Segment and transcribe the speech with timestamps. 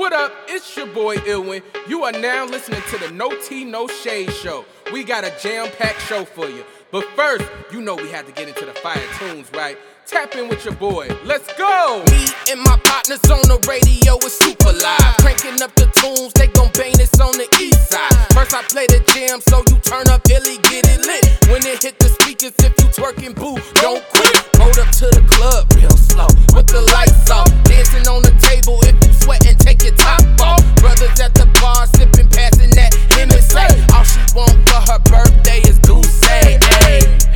[0.00, 0.32] What up?
[0.48, 1.62] It's your boy Ilwin.
[1.86, 4.64] You are now listening to the No Tea No Shade show.
[4.94, 6.64] We got a jam-packed show for you.
[6.90, 9.76] But first, you know we had to get into the fire tunes, right?
[10.06, 11.06] Tap in with your boy.
[11.26, 12.02] Let's go!
[12.10, 15.16] Me and my partners on the radio is super live.
[15.20, 18.16] Cranking up the tunes, they gon' bang this on the east side.
[18.32, 21.28] First I play the jam, so you turn up Illy, get it lit.
[21.52, 24.48] When it hit the speakers, if you twerking, boo, don't quit.
[24.56, 27.52] Hold up to the club real slow, with the lights off.
[27.68, 30.62] Dancing on the table, if you sweating, take your top off.
[30.76, 33.56] Brothers at the bar, sipping, passing that Hennessy.
[33.94, 36.20] All she want for her birthday is Goose.
[36.24, 36.58] Hey,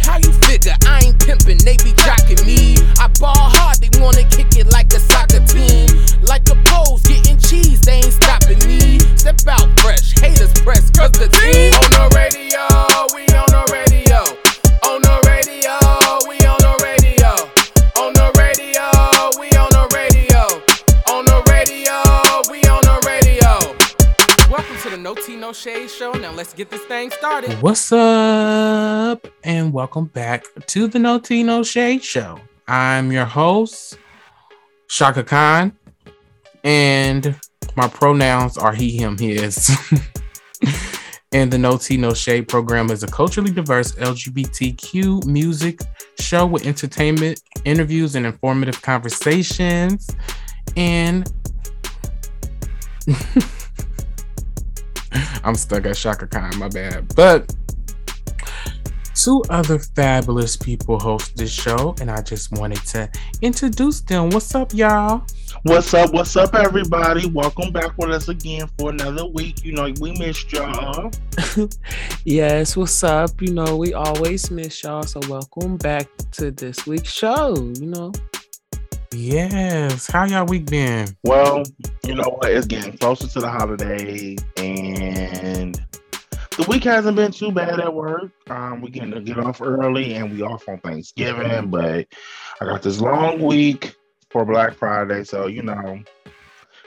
[0.04, 0.74] how you figure?
[0.86, 2.76] I ain't pimping, they be jocking me.
[2.98, 5.88] I ball hard, they wanna kick it like a soccer team.
[6.22, 8.98] Like a pose, getting cheese, they ain't stopping me.
[9.16, 12.64] Step out fresh, haters press, cause the team on the radio,
[13.14, 13.53] we on
[25.44, 26.12] No Shade show.
[26.12, 27.60] Now let's get this thing started.
[27.60, 29.28] What's up?
[29.44, 32.40] And welcome back to the No Tea No Shade Show.
[32.66, 33.98] I'm your host,
[34.88, 35.76] Chaka Khan,
[36.64, 37.38] and
[37.76, 39.70] my pronouns are he, him, his.
[41.32, 45.80] and the No Tea No Shade program is a culturally diverse LGBTQ music
[46.18, 50.08] show with entertainment, interviews, and informative conversations.
[50.74, 51.30] And
[55.44, 57.14] I'm stuck at Chaka Khan, my bad.
[57.14, 57.54] But
[59.14, 63.08] two other fabulous people host this show, and I just wanted to
[63.42, 64.30] introduce them.
[64.30, 65.24] What's up, y'all?
[65.62, 66.12] What's up?
[66.12, 67.26] What's up, everybody?
[67.28, 69.64] Welcome back with us again for another week.
[69.64, 71.10] You know, we missed y'all.
[72.24, 73.40] Yes, what's up?
[73.40, 77.54] You know, we always miss y'all, so welcome back to this week's show.
[77.54, 78.12] You know,
[79.14, 80.10] Yes.
[80.10, 81.16] How y'all week been?
[81.22, 81.62] Well,
[82.04, 82.50] you know what?
[82.50, 85.80] It's getting closer to the holiday, and
[86.56, 88.32] the week hasn't been too bad at work.
[88.50, 92.08] Um, we getting to get off early, and we off on Thanksgiving, but
[92.60, 93.94] I got this long week
[94.30, 96.02] for Black Friday, so you know,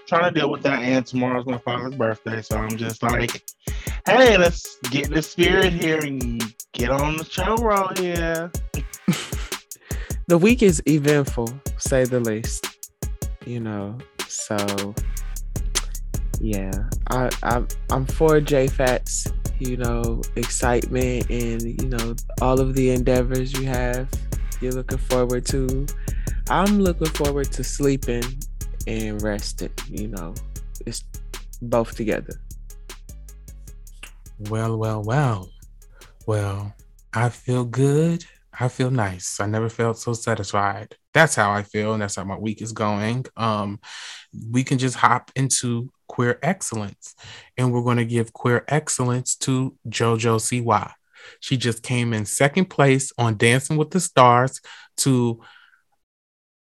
[0.05, 0.81] trying to deal with that.
[0.81, 3.45] And tomorrow's my father's birthday, so I'm just like,
[4.05, 8.51] hey, let's get in the spirit here and get on the show roll here.
[10.27, 12.67] the week is eventful, say the least.
[13.45, 14.93] You know, so
[16.41, 16.71] yeah,
[17.09, 19.27] I, I I'm for J Fats.
[19.59, 24.07] You know, excitement and you know all of the endeavors you have.
[24.61, 25.87] You're looking forward to.
[26.49, 28.23] I'm looking forward to sleeping
[28.85, 29.71] and resting.
[29.89, 30.35] You know,
[30.85, 31.03] it's
[31.61, 32.39] both together.
[34.49, 35.49] Well, well, well.
[36.27, 36.75] Well,
[37.13, 38.25] I feel good.
[38.59, 39.39] I feel nice.
[39.39, 40.95] I never felt so satisfied.
[41.13, 43.25] That's how I feel, and that's how my week is going.
[43.35, 43.79] Um,
[44.51, 47.13] we can just hop into queer excellence,
[47.57, 50.93] and we're going to give queer excellence to JoJo Siwa.
[51.39, 54.59] She just came in second place on Dancing with the Stars
[54.97, 55.41] to,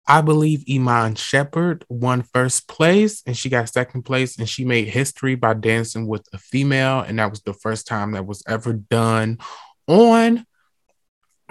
[0.06, 4.88] I believe, Iman Shumpert won first place, and she got second place, and she made
[4.88, 8.72] history by dancing with a female, and that was the first time that was ever
[8.72, 9.38] done
[9.86, 10.46] on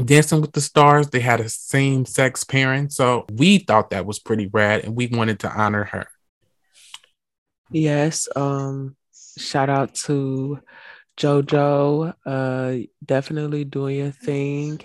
[0.05, 2.93] Dancing with the Stars, they had a same sex parent.
[2.93, 6.07] So we thought that was pretty rad and we wanted to honor her.
[7.71, 8.27] Yes.
[8.35, 8.95] Um,
[9.37, 10.59] shout out to
[11.17, 12.13] JoJo.
[12.25, 14.81] Uh, definitely doing your thing.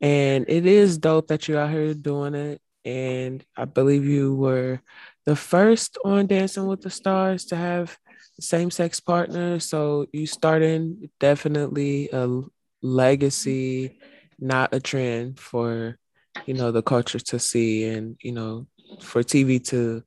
[0.00, 2.60] And it is dope that you're out here doing it.
[2.84, 4.80] And I believe you were
[5.24, 7.96] the first on Dancing with the Stars to have
[8.40, 9.68] same sex partners.
[9.68, 12.42] So you starting definitely a
[12.82, 13.98] legacy,
[14.42, 15.98] not a trend for
[16.46, 18.66] you know the culture to see and you know
[19.00, 20.02] for TV to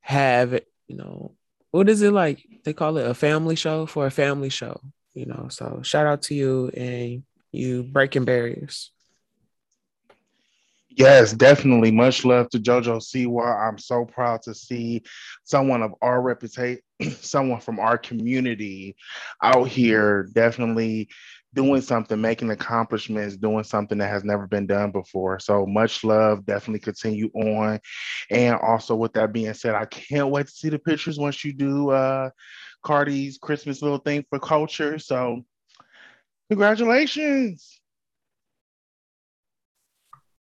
[0.00, 0.60] have
[0.92, 1.32] you know,
[1.70, 2.46] what is it like?
[2.64, 4.78] They call it a family show for a family show,
[5.14, 5.46] you know.
[5.48, 8.90] So shout out to you and you breaking barriers.
[10.90, 11.90] Yes, definitely.
[11.90, 13.66] Much love to JoJo Siwa.
[13.66, 15.02] I'm so proud to see
[15.44, 16.82] someone of our reputation,
[17.20, 18.94] someone from our community
[19.42, 21.08] out here definitely
[21.54, 25.38] doing something, making accomplishments, doing something that has never been done before.
[25.38, 26.46] So much love.
[26.46, 27.78] Definitely continue on.
[28.30, 31.52] And also, with that being said, I can't wait to see the pictures once you
[31.52, 32.30] do uh,
[32.82, 34.98] Cardi's Christmas little thing for culture.
[34.98, 35.42] So,
[36.48, 37.80] congratulations.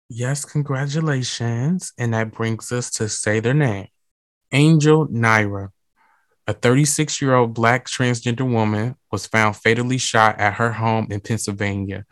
[0.09, 1.91] Yes, congratulations.
[1.97, 3.87] And that brings us to say their name
[4.51, 5.69] Angel Naira.
[6.45, 11.21] A 36 year old Black transgender woman was found fatally shot at her home in
[11.21, 12.05] Pennsylvania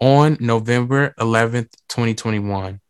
[0.00, 2.80] on November 11th, 2021.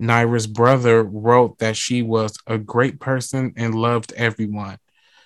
[0.00, 4.78] Naira's brother wrote that she was a great person and loved everyone.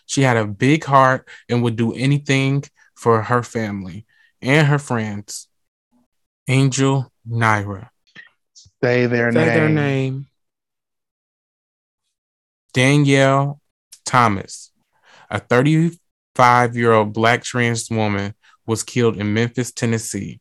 [0.07, 4.07] She had a big heart and would do anything for her family
[4.41, 5.49] and her friends.
[6.49, 7.91] Angel Naira.
[8.83, 9.47] Say their Say name.
[9.55, 10.27] their name.
[12.73, 13.61] Danielle
[14.05, 14.70] Thomas,
[15.31, 18.35] a 35 year old black trans woman,
[18.67, 20.41] was killed in Memphis, Tennessee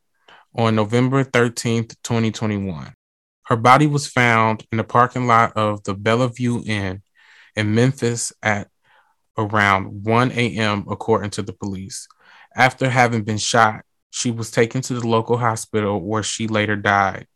[0.56, 2.94] on November 13th, 2021.
[3.44, 7.02] Her body was found in the parking lot of the Bellevue Inn
[7.56, 8.68] in Memphis at
[9.38, 12.08] around 1 a.m., according to the police.
[12.56, 17.28] After having been shot, she was taken to the local hospital where she later died.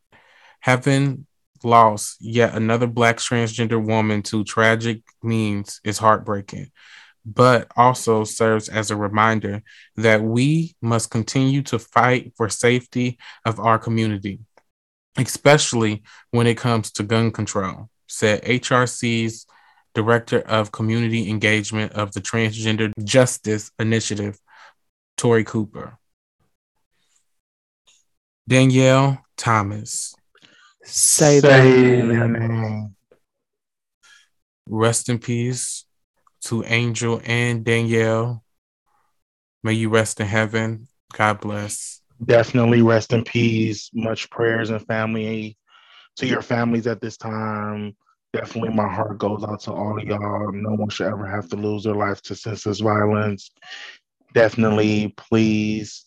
[0.60, 1.26] Having
[1.64, 6.72] lost yet another black transgender woman to tragic means is heartbreaking,
[7.26, 9.64] but also serves as a reminder
[9.96, 14.40] that we must continue to fight for safety of our community,
[15.18, 19.46] especially when it comes to gun control, said HRC's
[19.96, 24.40] Director of Community Engagement of the Transgender Justice Initiative,
[25.18, 25.98] Tori Cooper.
[28.48, 30.16] Danielle Thomas.
[30.84, 32.62] Say, Say their their name.
[32.62, 32.96] name.
[34.68, 35.86] Rest in peace
[36.46, 38.44] to Angel and Danielle.
[39.64, 40.88] May you rest in heaven.
[41.14, 42.02] God bless.
[42.24, 43.90] Definitely rest in peace.
[43.94, 45.58] Much prayers and family
[46.18, 47.96] to your families at this time.
[48.34, 50.52] Definitely, my heart goes out to all of y'all.
[50.52, 53.52] No one should ever have to lose their life to senseless violence.
[54.34, 56.06] Definitely, please,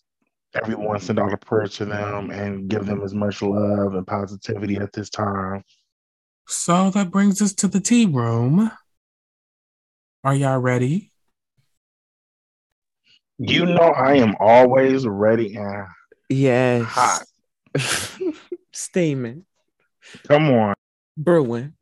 [0.61, 4.75] everyone send out a prayer to them and give them as much love and positivity
[4.75, 5.63] at this time.
[6.47, 8.71] So that brings us to the tea room.
[10.23, 11.11] Are y'all ready?
[13.37, 15.87] You know, I am always ready and
[16.29, 16.85] Yes.
[16.87, 17.25] hot.
[18.73, 19.45] Steaming.
[20.27, 20.73] Come on.
[21.15, 21.73] Brewing.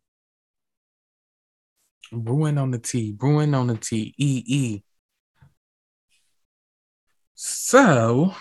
[2.11, 4.83] Brewing on the tea, brewing on the tea, E E.
[7.33, 8.33] So,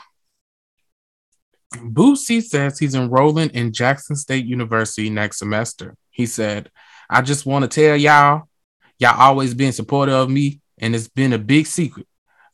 [1.74, 5.96] Boosie says he's enrolling in Jackson State University next semester.
[6.10, 6.70] He said,
[7.10, 8.48] I just want to tell y'all,
[8.98, 12.06] y'all always been supportive of me, and it's been a big secret.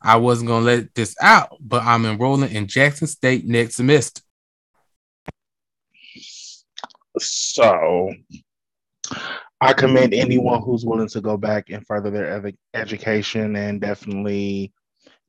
[0.02, 4.22] I wasn't to let this out, but I'm enrolling in Jackson State next semester.
[7.18, 8.14] So,
[9.60, 14.72] I commend anyone who's willing to go back and further their edu- education and definitely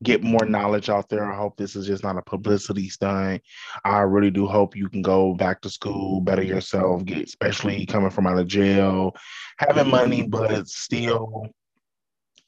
[0.03, 1.31] get more knowledge out there.
[1.31, 3.41] I hope this is just not a publicity stunt.
[3.85, 8.09] I really do hope you can go back to school, better yourself, get especially coming
[8.09, 9.15] from out of jail,
[9.57, 11.47] having money, but still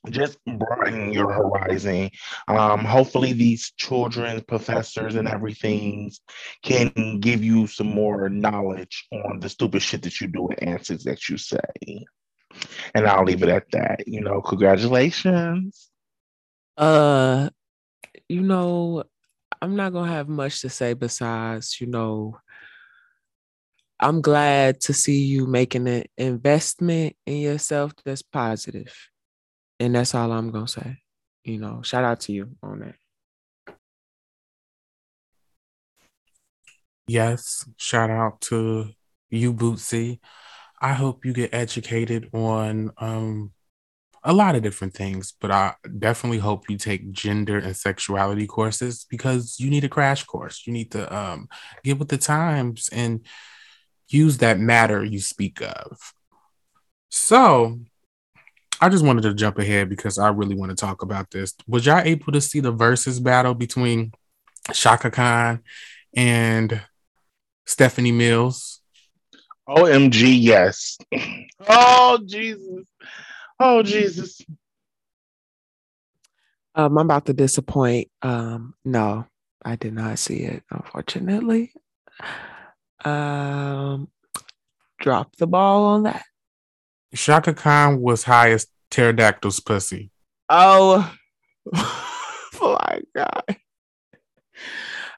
[0.10, 2.10] just broaden your horizon.
[2.48, 6.12] Um, hopefully, these children, professors, and everything
[6.64, 11.04] can give you some more knowledge on the stupid shit that you do and answers
[11.06, 11.60] that you say.
[12.94, 14.08] And I'll leave it at that.
[14.08, 15.90] You know, congratulations.
[16.78, 17.50] Uh,
[18.28, 19.04] you know,
[19.62, 22.38] I'm not gonna have much to say besides, you know,
[24.00, 28.94] I'm glad to see you making an investment in yourself that's positive.
[29.80, 30.98] And that's all I'm gonna say.
[31.46, 32.96] You know, shout out to you on that.
[37.08, 38.90] Yes, shout out to
[39.30, 40.20] you, Boosie.
[40.81, 43.52] I hope you get educated on um,
[44.24, 49.06] a lot of different things, but I definitely hope you take gender and sexuality courses
[49.10, 50.63] because you need a crash course.
[50.65, 51.50] You need to um,
[51.84, 53.25] get with the times and
[54.08, 56.13] use that matter you speak of.
[57.10, 57.80] So,
[58.82, 61.53] I just wanted to jump ahead because I really want to talk about this.
[61.68, 64.12] Was y'all able to see the versus battle between
[64.74, 65.62] Chaka Khan
[66.15, 66.82] and
[67.65, 68.82] Stephanie Mills?
[69.68, 70.98] OMG, yes.
[71.65, 72.86] Oh, Jesus.
[73.65, 74.41] Oh, Jesus.
[76.75, 78.10] Um, I'm about to disappoint.
[78.22, 79.25] Um, no,
[79.63, 81.72] I did not see it, unfortunately.
[83.05, 84.10] Um,
[85.00, 86.24] drop the ball on that.
[87.15, 90.12] Chaka Khan was high as pterodactyl's pussy.
[90.50, 91.10] Oh
[91.72, 93.43] my god.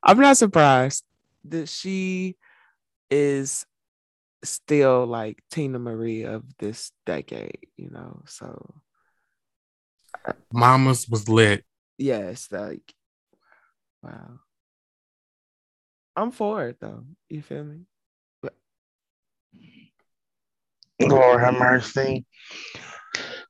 [0.04, 1.04] I'm not surprised
[1.46, 2.36] that she
[3.10, 3.66] is
[4.50, 8.24] still like Teena Marie of this decade, you know.
[8.28, 8.76] So
[10.52, 11.66] Mama's was lit.
[11.98, 12.94] yes, like
[14.04, 14.40] wow.
[16.16, 17.04] I'm for it though.
[17.30, 17.82] You feel me?
[21.02, 22.26] Lord have mercy.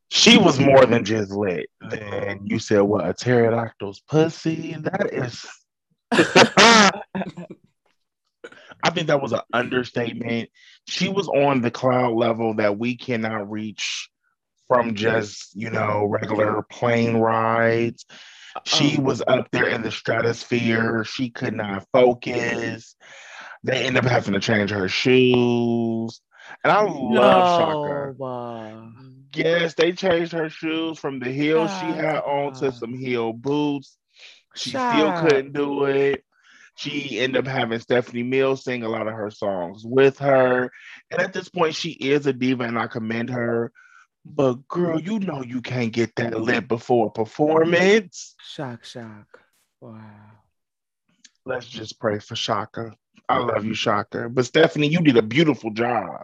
[0.10, 1.70] She was more than just lit.
[1.90, 4.76] Then you said, what, a pterodactyl's pussy?
[4.80, 5.46] That is.
[8.84, 10.50] I think that was an understatement.
[10.88, 14.10] She was on the cloud level that we cannot reach
[14.68, 18.06] from just, you know, regular plane rides.
[18.64, 19.02] She Oh.
[19.02, 21.04] was up there in the stratosphere.
[21.04, 22.96] She could not focus.
[23.64, 26.22] They end up having to change her shoes.
[26.64, 28.16] And I love Chaka.
[28.20, 28.90] No, uh,
[29.34, 33.98] Yes, they changed her shoes from the heels she had on to some heel boots.
[34.56, 36.24] She still couldn't do it.
[36.76, 40.70] She ended up having Stephanie Mills sing a lot of her songs with her.
[41.10, 43.72] And at this point, she is a diva, and I commend her.
[44.26, 48.36] But girl, you know you can't get that lit before a performance.
[48.44, 49.40] shock, shock.
[49.80, 50.02] Wow.
[51.46, 52.92] Let's just pray for Chaka.
[53.30, 54.30] I love you, Chaka.
[54.30, 56.24] But Stephanie, you did a beautiful job.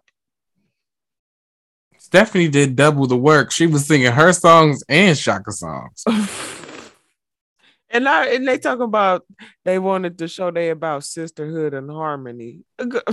[1.97, 3.51] Stephanie did double the work.
[3.51, 6.03] She was singing her songs and Chaka songs.
[7.91, 9.25] and I and they talk about
[9.65, 12.63] they wanted to show they about sisterhood and harmony.
[12.81, 13.03] okay.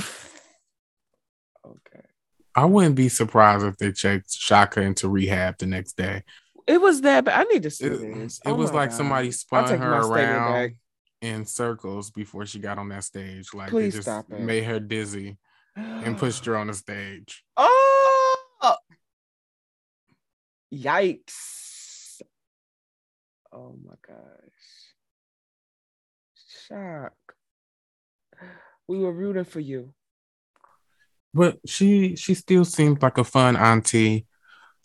[2.54, 6.24] I wouldn't be surprised if they checked Chaka into rehab the next day.
[6.66, 8.40] It was that, but I need to see It, this.
[8.44, 8.96] it Oh was like God.
[8.96, 10.74] somebody spun her around
[11.20, 13.54] in circles before she got on that stage.
[13.54, 14.40] Like Please they just it.
[14.40, 15.38] made her dizzy
[15.76, 17.44] and pushed her on the stage.
[17.56, 18.36] Oh,
[20.74, 21.67] yikes!
[23.52, 24.94] Oh my gosh,
[26.68, 27.14] shock.
[28.86, 29.92] We were rooting for you.
[31.34, 34.26] But she she still seems like a fun auntie.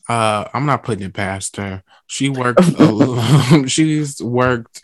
[0.10, 1.84] Uh, I'm not putting it past her.
[2.08, 2.62] She worked.
[2.78, 4.82] a- she's worked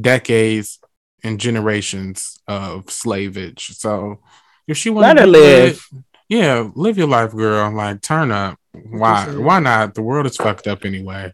[0.00, 0.80] decades
[1.22, 3.74] and generations of slavage.
[3.74, 4.20] So
[4.66, 5.88] if she Let want her to live.
[6.28, 7.70] yeah, live your life, girl.
[7.72, 8.58] Like turn up.
[8.72, 9.26] Why?
[9.26, 9.94] Why not?
[9.94, 11.32] The world is fucked up anyway.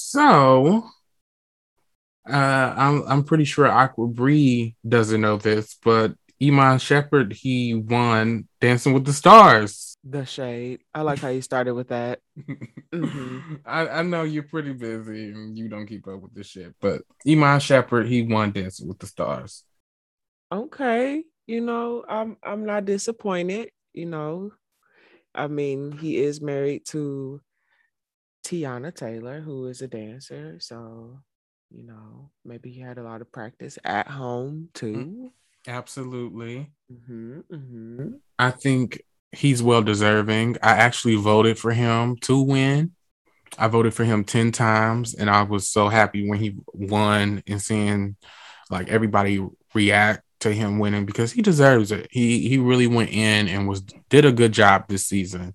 [0.00, 0.84] So,
[2.28, 8.48] uh, I'm I'm pretty sure Aqua Bree doesn't know this, but Iman Shumpert he won
[8.60, 9.96] Dancing with the Stars.
[10.04, 10.80] The shade.
[10.94, 12.20] I like how you started with that.
[12.92, 13.60] Mhm.
[13.66, 17.02] I, I know you're pretty busy and you don't keep up with this shit, but
[17.28, 19.64] Iman Shumpert he won Dancing with the Stars.
[20.52, 23.70] Okay, you know, I'm I'm not disappointed.
[23.92, 24.52] You know,
[25.34, 27.40] I mean, he is married to
[28.44, 30.58] Teyana Taylor, who is a dancer.
[30.60, 31.20] So,
[31.70, 35.32] you know, maybe he had a lot of practice at home too.
[35.66, 36.70] Absolutely.
[36.88, 38.06] hmm hmm
[38.38, 40.56] I think he's well deserving.
[40.62, 42.92] I actually voted for him to win.
[43.58, 47.60] I voted for him 10 times and I was so happy when he won and
[47.60, 48.16] seeing
[48.70, 49.44] like everybody
[49.74, 52.08] react to him winning because he deserves it.
[52.10, 55.54] He he really went in and was did a good job this season.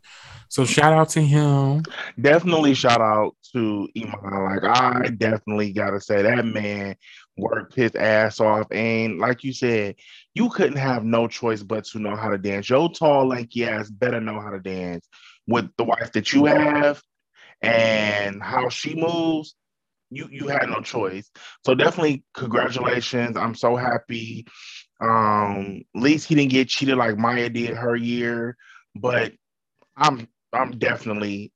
[0.56, 1.84] So shout out to him.
[2.22, 4.46] Definitely shout out to Iman.
[4.46, 6.96] Like I definitely gotta say that man
[7.36, 8.66] worked his ass off.
[8.72, 9.96] And like you said,
[10.34, 12.70] you couldn't have no choice but to know how to dance.
[12.70, 15.10] Your tall, lanky ass better know how to dance
[15.46, 17.04] with the wife that you have
[17.62, 19.58] and how she moves.
[20.10, 21.30] You you had no choice.
[21.66, 23.36] So definitely congratulations.
[23.36, 24.48] I'm so happy.
[25.02, 28.56] Um, at least he didn't get cheated like Maya did her year,
[28.96, 29.34] but
[29.98, 31.52] I'm I'm definitely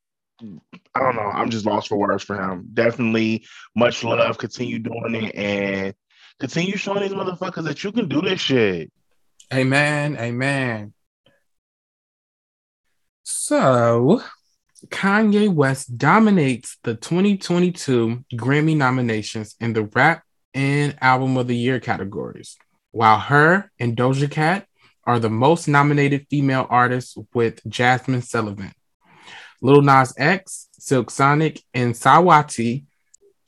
[0.96, 1.30] I don't know.
[1.34, 2.70] I'm just lost for words for him.
[2.74, 4.38] Definitely much love.
[4.38, 5.94] Continue doing it and
[6.40, 8.92] continue showing these motherfuckers that you can do this shit.
[9.54, 10.18] Amen.
[10.18, 10.94] Amen.
[13.24, 14.22] So,
[14.88, 21.80] Kanye West dominates the 2022 Grammy nominations in the rap and album of the year
[21.80, 22.58] categories,
[22.92, 24.68] while her and Doja Cat
[25.04, 28.74] are the most nominated female artists with Jazmine Sullivan.
[29.62, 32.86] Lil Nas X, Silk Sonic, and Saweetie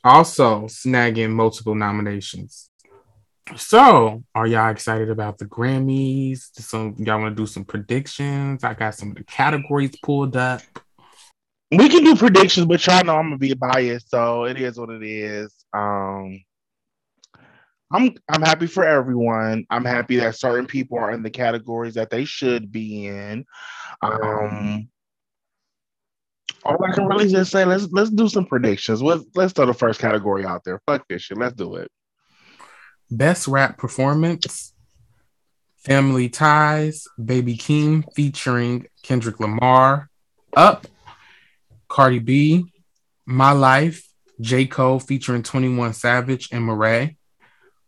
[0.03, 2.69] also snagging multiple nominations.
[3.55, 6.49] So, are y'all excited about the Grammys?
[6.53, 8.63] Some y'all want to do some predictions?
[8.63, 10.61] I got some of the categories pulled up.
[11.71, 14.89] We can do predictions, but y'all know I'm gonna be biased, so it is what
[14.89, 15.53] it is.
[15.73, 16.43] Um
[17.93, 19.65] I'm I'm happy for everyone.
[19.69, 23.45] I'm happy that certain people are in the categories that they should be in.
[24.01, 24.89] Um
[26.63, 29.01] all I can really just say, let's let's do some predictions.
[29.01, 30.81] Let's let's throw the first category out there.
[30.85, 31.37] Fuck this shit.
[31.37, 31.89] Let's do it.
[33.09, 34.73] Best rap performance:
[35.77, 40.09] Family Ties, Baby Keem featuring Kendrick Lamar,
[40.55, 40.87] Up,
[41.87, 42.65] Cardi B,
[43.25, 44.07] My Life,
[44.39, 47.17] J Cole featuring Twenty One Savage and Morray,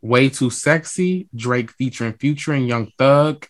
[0.01, 3.45] Way Too Sexy, Drake featuring Future and Young Thug,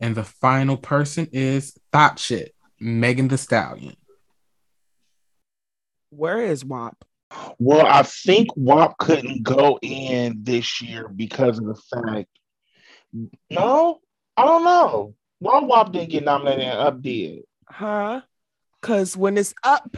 [0.00, 3.96] and the final person is Thot Shit, Megan Thee Stallion.
[6.16, 7.04] Where is WAP?
[7.58, 12.28] Well, I think WAP couldn't go in this year because of the fact
[13.50, 14.00] No,
[14.36, 15.14] I don't know.
[15.40, 17.42] Why WAP didn't get nominated and Up did?
[17.68, 18.22] Huh?
[18.80, 19.96] Cause when it's up,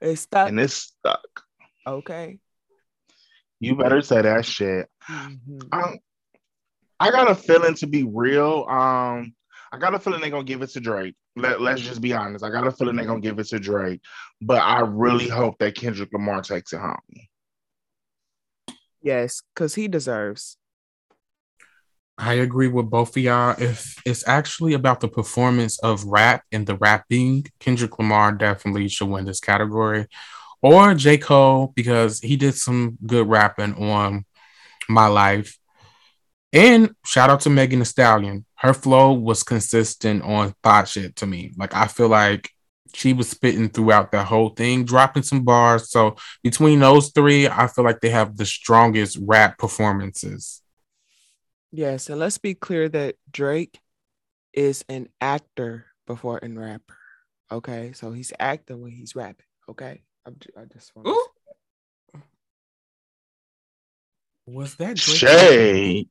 [0.00, 0.48] it's stuck.
[0.48, 1.44] And it's stuck.
[1.86, 2.38] okay.
[3.60, 4.88] You better say that shit.
[5.08, 5.68] Mhm.
[5.72, 5.98] Um,
[6.98, 8.66] I got a feeling to be real.
[8.68, 9.34] Um,
[9.72, 11.14] I got a feeling they're gonna give it to Drake.
[11.34, 11.88] Let, let's mm-hmm.
[11.88, 12.44] just be honest.
[12.44, 14.02] I got a feeling they're gonna give it to Drake,
[14.42, 15.36] but I really mm-hmm.
[15.36, 16.98] hope that Kendrick Lamar takes it home.
[19.00, 20.58] Yes, because he deserves.
[22.18, 23.56] I agree with both of y'all.
[23.58, 29.08] If it's actually about the performance of rap and the rapping, Kendrick Lamar definitely should
[29.08, 30.06] win this category.
[30.60, 31.18] Or J.
[31.18, 34.24] Cole, because he did some good rapping on
[34.88, 35.58] My Life.
[36.52, 38.44] And shout out to Megan Thee Stallion.
[38.62, 41.52] Her flow was consistent on thot shit to me.
[41.56, 42.48] Like I feel like
[42.94, 45.90] she was spitting throughout the whole thing, dropping some bars.
[45.90, 46.14] So
[46.44, 50.62] between those three, I feel like they have the strongest rap performances.
[51.72, 53.80] Yes, and let's be clear that Drake
[54.52, 56.98] is an actor before an rapper.
[57.50, 59.46] Okay, so he's acting when he's rapping.
[59.70, 61.08] Okay, I'm, ju- I just want.
[61.08, 61.26] Ooh.
[64.46, 65.16] Was that Drake?
[65.16, 66.06] Shay,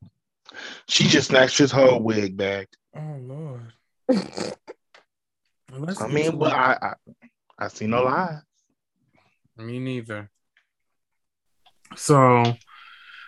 [0.88, 2.68] she just snatched his whole wig back.
[2.96, 3.74] Oh Lord.
[5.72, 6.52] Well, I mean, but.
[6.52, 6.94] I, I,
[7.58, 8.14] I see no mm-hmm.
[8.14, 8.40] lie.
[9.58, 10.30] Me neither.
[11.96, 12.44] So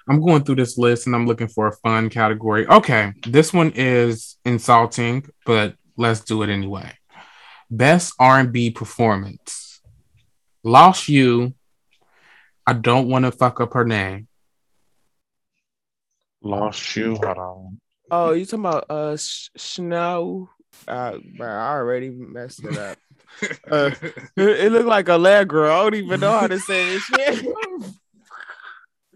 [0.07, 2.67] I'm going through this list and I'm looking for a fun category.
[2.67, 6.91] Okay, this one is insulting, but let's do it anyway.
[7.69, 9.81] Best R&B performance.
[10.63, 11.53] Lost You.
[12.65, 14.27] I don't want to fuck up her name.
[16.43, 17.15] Lost shoe.
[17.15, 17.79] Hold on.
[18.11, 20.49] Oh, you talking about uh sh- snow?
[20.87, 22.97] Uh, bro, I already messed it up.
[23.71, 23.91] Uh,
[24.35, 25.71] it, it looked like Aalegra.
[25.71, 27.45] I don't even know how to say this shit.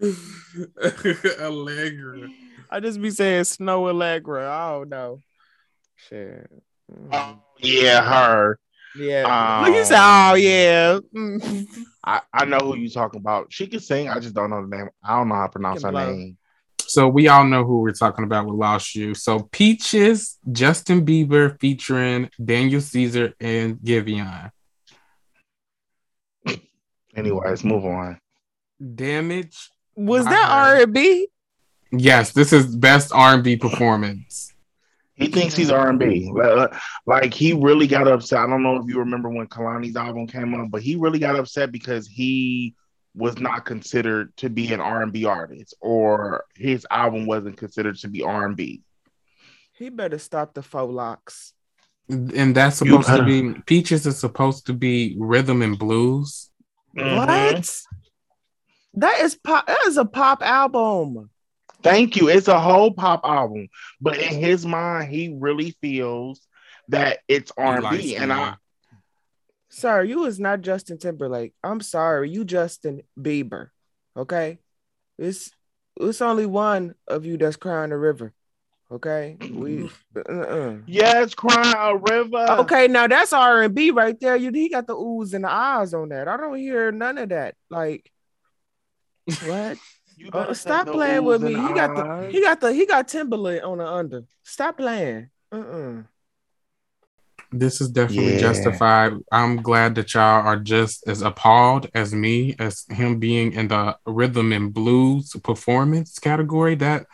[1.38, 2.32] Aalegra.
[2.70, 4.48] I just be saying Snoh Aalegra.
[4.48, 5.22] I don't know.
[5.96, 6.50] Shit.
[6.90, 7.08] Mm.
[7.12, 8.58] Oh, yeah, her.
[8.96, 9.60] Yeah.
[9.62, 10.98] Look, you said, Um, oh yeah.
[11.14, 11.66] Mm.
[12.04, 13.52] I, I know who you talking about.
[13.52, 14.08] She can sing.
[14.08, 14.88] I just don't know the name.
[15.04, 16.06] I don't know how to pronounce her blow.
[16.06, 16.38] name.
[16.98, 19.14] So we all know who we're talking about with Lost You.
[19.14, 24.50] So Peaches, Justin Bieber featuring Daniel Caesar and Giveon.
[27.14, 28.18] Anyways, move on.
[28.96, 29.70] Damage.
[29.94, 30.50] Was My that.
[30.50, 31.28] R and B?
[31.92, 34.52] Yes, this is best R&B performance.
[35.14, 36.32] He thinks he's R and B.
[36.42, 36.66] Uh,
[37.06, 38.40] like he really got upset.
[38.40, 41.36] I don't know if you remember when Kalani's album came out, but he really got
[41.36, 42.74] upset because he
[43.18, 47.96] was not considered to be an R and B artist, or his album wasn't considered
[47.98, 48.82] to be R and B.
[49.72, 51.52] He better stop the faux locks.
[52.08, 56.48] And that's supposed to be Peaches is supposed to be rhythm and blues.
[56.96, 57.16] Mm-hmm.
[57.16, 57.80] What?
[58.94, 59.66] That is pop.
[59.66, 61.30] That is a pop album.
[61.82, 62.28] Thank you.
[62.28, 63.68] It's a whole pop album,
[64.00, 66.40] but in his mind, he really feels
[66.88, 68.32] that it's R&B and.
[68.32, 68.54] I
[69.78, 71.54] Sir, you is not Justin Timberlake.
[71.62, 73.70] I'm sorry, you Justin Bieber.
[74.16, 74.58] Okay,
[75.18, 75.50] it's
[76.00, 78.32] it's only one of you that's crying a river.
[78.90, 79.88] Okay, we.
[80.16, 80.78] uh-uh.
[80.86, 82.46] yes, crying a river.
[82.60, 84.34] Okay, now that's R and B right there.
[84.36, 86.26] You he got the oohs and the eyes on that.
[86.26, 87.54] I don't hear none of that.
[87.70, 88.10] Like
[89.46, 89.78] what?
[90.18, 91.54] You Uh, stop say playing with me.
[91.54, 94.24] and He got the he got the he got Timberlake on the under.
[94.42, 95.30] Stop playing.
[95.52, 96.02] Uh-uh.
[97.50, 98.40] This is definitely Yeah.
[98.40, 99.12] justified.
[99.32, 103.96] I'm glad that y'all are just as appalled as me as him being in the
[104.06, 106.74] rhythm and blues performance category.
[106.74, 107.06] That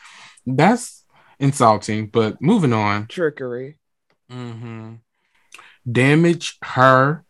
[0.44, 1.05] that's
[1.38, 2.09] insulting.
[2.09, 3.07] But moving on.
[3.07, 3.79] Trickery.
[4.31, 4.94] Mm-hmm.
[5.90, 7.25] Damage her.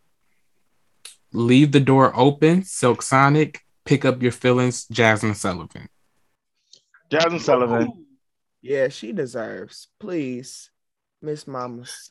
[1.33, 2.63] Leave the door open.
[2.65, 3.61] Silk Sonic.
[3.85, 4.87] Pick up your feelings.
[4.87, 5.89] Jazmine Sullivan.
[7.11, 8.07] Jazmine Sullivan.
[8.63, 9.89] Yeah, she deserves.
[10.01, 10.71] Please,
[11.21, 12.11] Miss Mamas.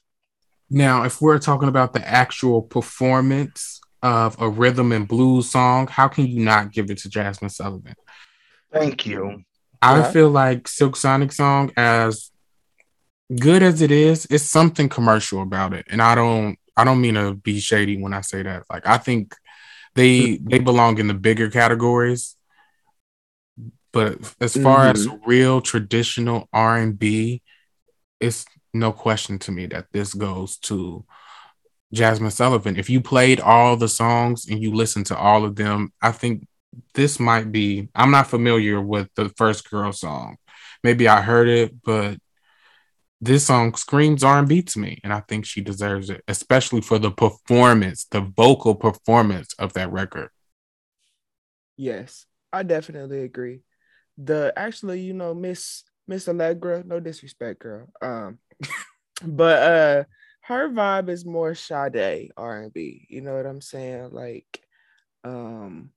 [0.73, 6.07] Now, if we're talking about the actual performance of a rhythm and blues song, how
[6.07, 7.93] can you not give it to Jazmine Sullivan?
[8.71, 9.43] Thank you.
[9.83, 10.11] I Yeah.
[10.11, 12.31] feel like Silk Sonic song, as
[13.39, 17.13] good as it is, it's something commercial about it, and I don't, I don't mean
[17.13, 18.63] to be shady when I say that.
[18.67, 19.35] Like, I think
[19.93, 22.35] they they belong in the bigger categories,
[23.91, 25.29] but as far as mm-hmm.
[25.29, 27.43] real traditional R and B,
[28.19, 31.05] it's no question to me that this goes to
[31.93, 32.77] Jazmine Sullivan.
[32.77, 36.47] If you played all the songs and you listened to all of them, I think
[36.93, 37.89] this might be.
[37.93, 40.37] I'm not familiar with the first girl song.
[40.83, 42.17] Maybe I heard it, but
[43.21, 47.11] this song screams R&B to me, and I think she deserves it, especially for the
[47.11, 50.29] performance, the vocal performance of that record.
[51.77, 53.61] Yes, I definitely agree.
[54.17, 56.85] The actually, you know, Miss Miss Aalegra.
[56.85, 57.87] No disrespect, girl.
[58.01, 58.39] Um,
[59.23, 60.03] but uh,
[60.41, 63.07] her vibe is more Sade R and B.
[63.09, 64.09] You know what I'm saying?
[64.11, 64.61] Like,
[65.23, 65.91] um,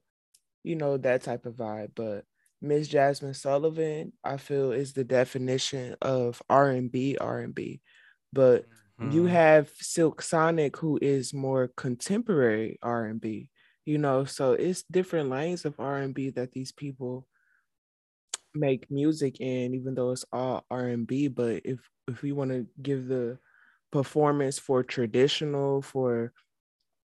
[0.63, 1.91] you know that type of vibe.
[1.95, 2.25] But
[2.63, 7.81] Miss Jazmine Sullivan, I feel, is the definition of R and B, R and B.
[8.33, 8.67] But
[9.01, 9.11] mm-hmm.
[9.11, 13.51] you have Silk Sonic, who is more contemporary R and B.
[13.85, 17.27] You know, so it's different lanes of R and B that these people
[18.57, 21.29] make music in, even though it's all R and B.
[21.29, 23.39] But if if we want to give the
[23.91, 26.33] performance for traditional, for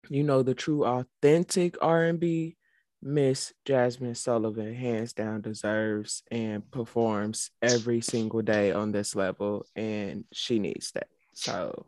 [0.10, 2.58] you know the true authentic R and B,
[3.02, 10.26] Miss Jazmine Sullivan hands down deserves and performs every single day on this level, and
[10.32, 11.08] she needs that.
[11.34, 11.88] So,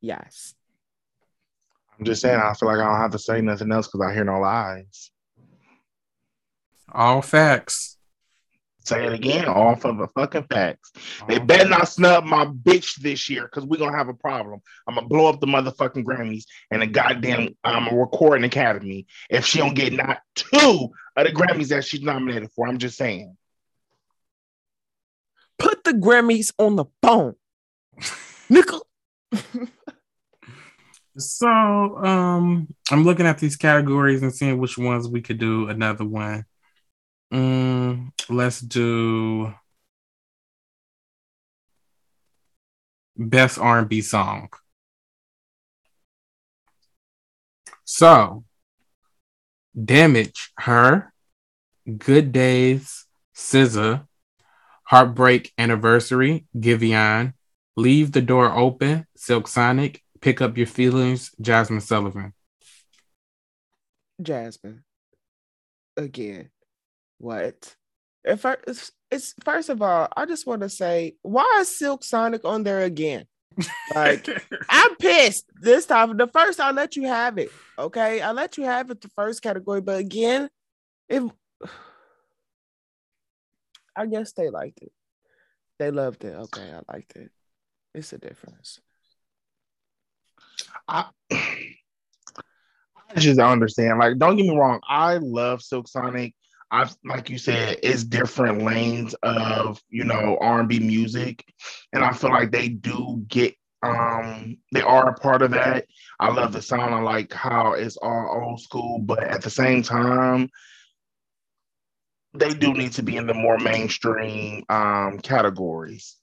[0.00, 0.54] yes.
[1.98, 4.14] I'm just saying, I feel like I don't have to say nothing else because I
[4.14, 5.10] hear no lies.
[6.92, 7.95] All facts.
[8.86, 10.92] Say it again, off of the fucking facts.
[11.26, 14.60] They better not snub my bitch this year because we're gonna have a problem.
[14.86, 19.58] I'm gonna blow up the motherfucking Grammys and the goddamn um recording academy if she
[19.58, 22.68] don't get not two of the Grammys that she's nominated for.
[22.68, 23.36] I'm just saying.
[25.58, 27.34] Put the Grammys on the phone.
[28.48, 28.86] Nickel.
[31.18, 36.04] so um I'm looking at these categories and seeing which ones we could do another
[36.04, 36.44] one.
[37.32, 39.52] Mm, let's do
[43.16, 44.48] best R&B song.
[47.84, 48.44] So,
[49.84, 51.12] Damage, Her,
[51.98, 54.06] Good Days, SZA,
[54.84, 57.34] Heartbreak Anniversary, Giveon,
[57.76, 62.32] Leave the Door Open, Silk Sonic, Pick Up Your Feelings, Jazmine Sullivan.
[64.22, 64.82] Jazmine.
[65.96, 66.50] Again.
[67.18, 67.74] What?
[68.24, 72.04] If I, it's, it's first of all, I just want to say, why is Silk
[72.04, 73.26] Sonic on there again?
[73.94, 74.28] Like,
[74.68, 76.16] I'm pissed this time.
[76.16, 77.50] The first, I'll let you have it.
[77.78, 80.48] Okay, I'll let you have it the first category, but again,
[81.08, 81.22] if
[83.96, 84.92] I guess they liked it,
[85.78, 86.34] they loved it.
[86.34, 87.30] Okay, I liked it.
[87.94, 88.80] It's a difference.
[90.86, 91.74] I, I
[93.16, 93.98] just don't understand.
[93.98, 94.80] Like, don't get me wrong.
[94.86, 96.34] I love Silk Sonic.
[96.70, 101.44] I've like you said, it's different lanes of you know R and B music,
[101.92, 105.86] and I feel like they do get um they are a part of that.
[106.18, 106.94] I love the sound.
[106.94, 110.50] I like how it's all old school, but at the same time,
[112.34, 116.16] they do need to be in the more mainstream um categories.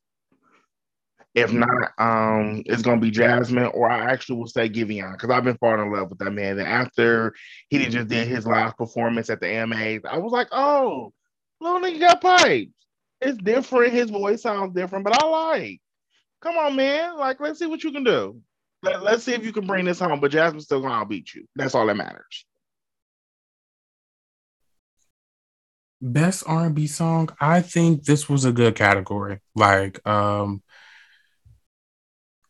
[1.36, 5.44] If not, um, it's gonna be Jazmine, or I actually will say Giveon because I've
[5.44, 6.60] been falling in love with that man.
[6.60, 7.34] And after
[7.70, 11.12] he just did his live performance at the AMAs, I was like, oh,
[11.60, 12.72] little nigga got pipes.
[13.20, 13.94] It's different.
[13.94, 15.82] His voice sounds different, but I like.
[16.42, 17.18] Come on, man.
[17.18, 18.40] Like, let's see what you can do.
[18.84, 20.20] Let, let's see if you can bring this home.
[20.20, 21.48] But Jazmine's still gonna beat you.
[21.56, 22.46] That's all that matters.
[26.00, 27.30] Best R&B song.
[27.40, 29.40] I think this was a good category.
[29.56, 30.62] Like, um,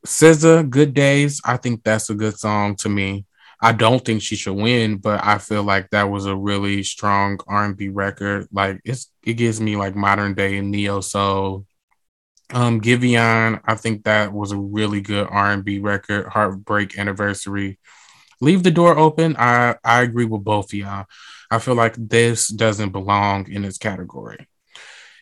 [0.05, 1.41] SZA, Good Days.
[1.45, 3.25] I think that's a good song to me.
[3.61, 7.39] I don't think she should win, but I feel like that was a really strong
[7.47, 8.47] R&B record.
[8.51, 11.65] Like it's it gives me like modern day and neo soul.
[12.51, 16.27] Um, Giveon, I think that was a really good R&B record.
[16.27, 17.79] Heartbreak Anniversary.
[18.41, 19.37] Leave the door open.
[19.37, 21.05] I I agree with both of y'all.
[21.49, 24.47] I feel like this doesn't belong in this category.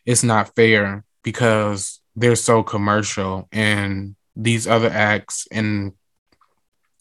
[0.05, 5.93] It's not fair because they're so commercial and these other acts in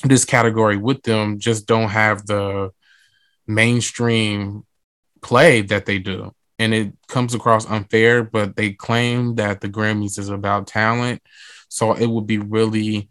[0.05, 2.71] this category with them just don't have the
[3.47, 4.65] mainstream
[5.23, 6.33] play that they do.
[6.59, 11.23] And it comes across unfair, but they claim that the Grammys is about talent.
[11.69, 13.09] So it would be really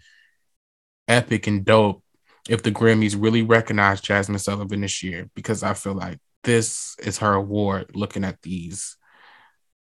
[1.07, 2.03] epic and dope
[2.47, 7.19] if the Grammys really recognize Jazmine Sullivan this year, because I feel like this is
[7.19, 8.95] her award looking at these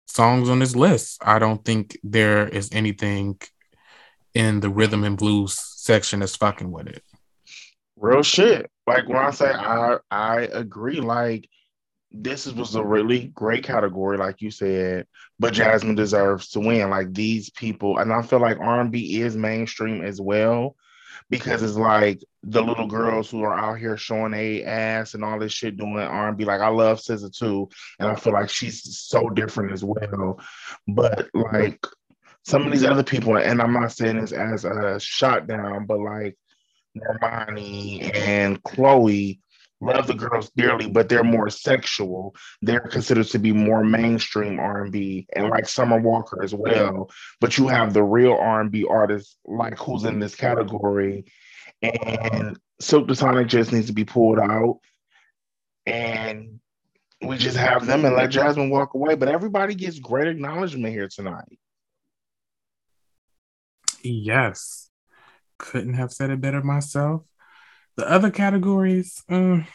[0.07, 1.21] songs on this list.
[1.21, 3.39] I don't think there is anything
[4.33, 7.03] in the rhythm and blues section that's fucking with it.
[7.95, 8.69] Real shit.
[8.87, 10.99] Like when I say I I agree.
[11.01, 11.49] Like
[12.11, 15.05] this was a really great category, like you said.
[15.39, 16.89] But Jazmine deserves to win.
[16.89, 20.75] Like these people, and I feel like R and B is mainstream as well,
[21.29, 25.37] because it's like the little girls who are out here showing a ass and all
[25.37, 26.45] this shit doing R and B.
[26.45, 30.39] Like I love SZA too, and I feel like she's so different as well.
[30.87, 31.85] But like
[32.45, 35.99] some of these other people, and I'm not saying this as a shot down, but
[35.99, 36.37] like
[36.97, 39.39] Normani and Chloe,
[39.81, 42.35] love the girls dearly, but they're more sexual.
[42.61, 47.09] They're considered to be more mainstream R and like Summer Walker as well.
[47.39, 51.25] But you have the real R and B artists like who's in this category,
[51.81, 54.79] and Silk the Sonic just needs to be pulled out,
[55.85, 56.59] and
[57.21, 59.15] we just have them and let Jazmine walk away.
[59.15, 61.59] But everybody gets great acknowledgement here tonight.
[64.03, 64.89] Yes,
[65.57, 67.23] couldn't have said it better myself.
[67.97, 69.67] The other categories, um,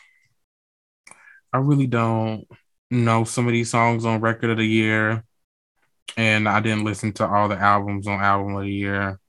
[1.52, 2.46] I really don't
[2.90, 5.24] know some of these songs on record of the year,
[6.16, 9.20] and I didn't listen to all the albums on album of the year.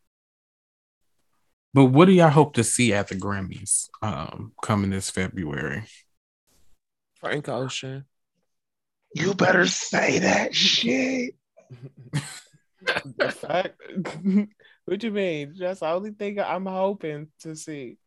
[1.73, 5.83] But what do y'all hope to see at the Grammys um, coming this February?
[7.19, 8.05] Frank Ocean.
[9.13, 11.35] You better say that shit.
[13.17, 13.81] the fact.
[14.85, 15.55] What do you mean?
[15.57, 17.97] That's the only thing I'm hoping to see.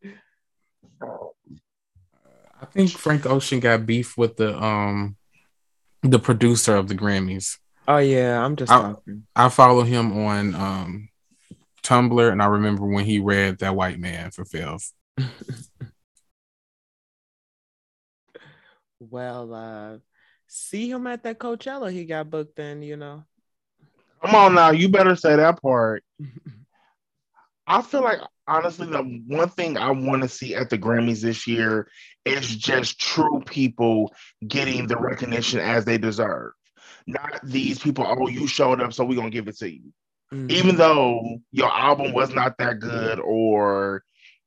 [2.60, 5.16] I think Frank Ocean got beef with the um
[6.02, 7.58] the producer of the Grammys.
[7.86, 8.94] Oh yeah, I'm just I,
[9.34, 11.08] I follow him on um
[11.82, 14.92] Tumblr and I remember when he read that white man for Phil's.
[19.00, 19.98] well, uh
[20.46, 23.24] see him at that Coachella he got booked in, you know.
[24.22, 26.04] Come on now, you better say that part.
[27.68, 31.46] I feel like honestly, the one thing I want to see at the Grammys this
[31.46, 31.88] year
[32.24, 34.14] is just true people
[34.46, 36.52] getting the recognition as they deserve.
[37.06, 39.92] Not these people, oh, you showed up, so we're gonna give it to you.
[40.32, 40.50] Mm-hmm.
[40.50, 44.02] Even though your album was not that good, or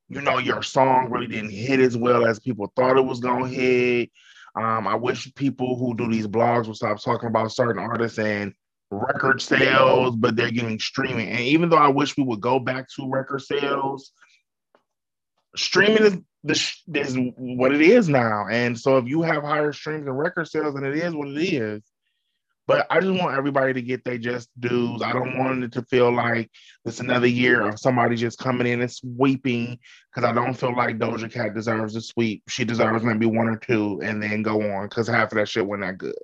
[0.10, 3.48] you know, your song really didn't hit as well as people thought it was gonna
[3.48, 4.10] hit.
[4.56, 8.54] Um, I wish people who do these blogs would stop talking about certain artists and
[8.92, 11.30] record sales, but they're getting streaming.
[11.30, 14.12] And even though I wish we would go back to record sales,
[15.56, 18.48] streaming is the is what it is now.
[18.50, 21.42] And so if you have higher streams and record sales, then it is what it
[21.42, 21.82] is.
[22.68, 25.02] But I just want everybody to get their just dues.
[25.02, 26.50] I don't want it to feel like
[26.86, 29.78] it's another year of somebody just coming in and sweeping
[30.14, 32.44] because I don't feel like Doja Cat deserves a sweep.
[32.48, 35.66] She deserves maybe one or two and then go on because half of that shit
[35.66, 36.16] wasn't that good.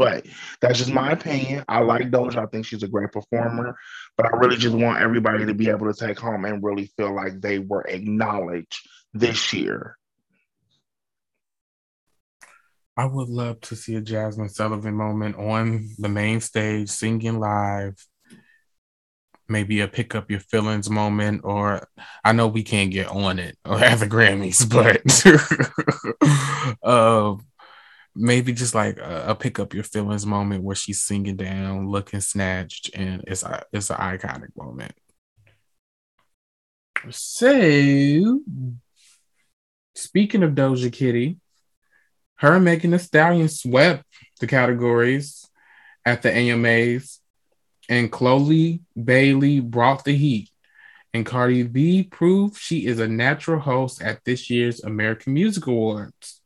[0.00, 0.24] But
[0.62, 1.62] that's just my opinion.
[1.68, 2.36] I like Doja.
[2.36, 3.76] I think she's a great performer.
[4.16, 7.14] But I really just want everybody to be able to take home and really feel
[7.14, 9.98] like they were acknowledged this year.
[12.96, 18.02] I would love to see a Jazmine Sullivan moment on the main stage singing live.
[19.50, 21.86] Maybe a pick up your feelings moment, or
[22.24, 25.02] I know we can't get on it or have the Grammys, but
[26.82, 27.34] uh,
[28.14, 32.20] maybe just like a, a, pick up your feelings moment where she's singing down, looking
[32.20, 34.92] snatched, and it's a it's an iconic moment.
[37.10, 38.40] So,
[39.94, 41.38] speaking of Doja Kitty,
[42.36, 44.04] her Megan Thee Stallion swept
[44.40, 45.46] the categories
[46.04, 47.20] at the AMAs,
[47.88, 50.50] and Chloe Bailey brought the heat.
[51.12, 56.39] And Cardi B proved she is a natural host at this year's American Music Awards.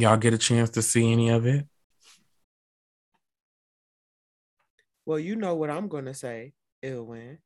[0.00, 1.66] Y'all get a chance to see any of it?
[5.04, 7.38] Well, you know what I'm gonna say, Ilwin.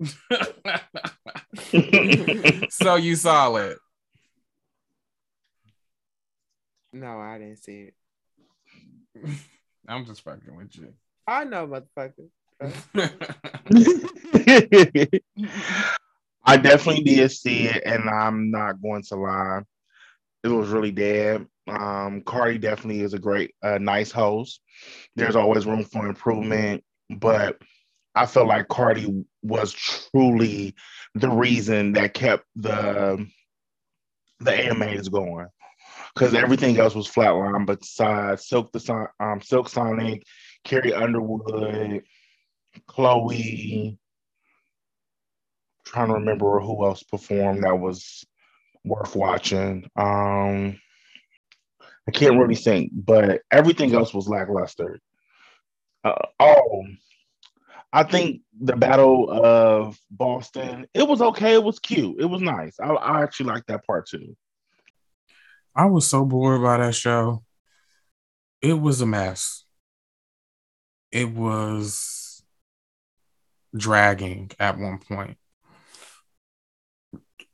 [2.70, 3.78] so you saw it.
[6.92, 7.94] No, I didn't see it.
[9.88, 10.92] I'm just fucking with you.
[11.26, 12.28] I know, motherfucker.
[16.44, 19.62] I definitely did see it, and I'm not going to lie
[20.44, 21.46] it was really dead.
[21.66, 24.60] Um, Cardi definitely is a great, uh, nice host.
[25.16, 27.56] There's always room for improvement, but
[28.14, 30.74] I felt like Cardi was truly
[31.14, 33.26] the reason that kept the
[34.40, 35.46] the AMAs going
[36.14, 40.22] because everything else was flatline besides Silk the um, Silk Sonic,
[40.62, 42.02] Carrie Underwood,
[42.86, 43.98] Chloe.
[45.86, 48.24] trying to remember who else performed that was
[48.84, 49.88] worth watching.
[49.96, 50.78] Um,
[52.06, 55.00] I can't really think, but everything else was lackluster.
[56.04, 56.84] Uh, oh,
[57.92, 61.54] I think the Battle of Boston, it was okay.
[61.54, 62.20] It was cute.
[62.20, 62.78] It was nice.
[62.78, 64.36] I, I actually liked that part too.
[65.74, 67.42] I was so bored by that show.
[68.60, 69.64] It was a mess.
[71.10, 72.42] It was
[73.76, 75.36] dragging at one point.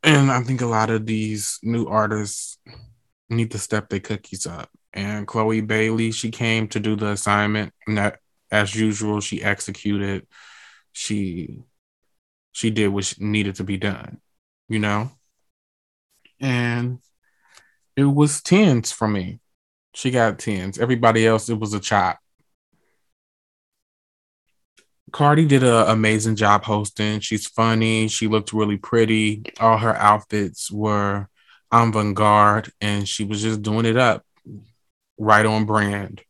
[0.03, 2.57] And I think a lot of these new artists
[3.29, 4.69] need to step their cookies up.
[4.93, 8.19] And Chloe Bailey, she came to do the assignment, and that,
[8.51, 10.27] as usual, she executed.
[10.93, 11.59] She
[12.53, 14.21] she did what needed to be done,
[14.69, 15.11] you know.
[16.39, 16.99] And
[17.95, 19.39] It was tens for me.
[19.93, 20.79] She got tens.
[20.79, 22.19] Everybody else, it was a chop.
[25.11, 27.19] Cardi did an amazing job hosting.
[27.19, 28.07] She's funny.
[28.07, 29.43] She looked really pretty.
[29.59, 31.27] All her outfits were
[31.71, 34.25] avant garde, and she was just doing it up,
[35.17, 36.21] right on brand.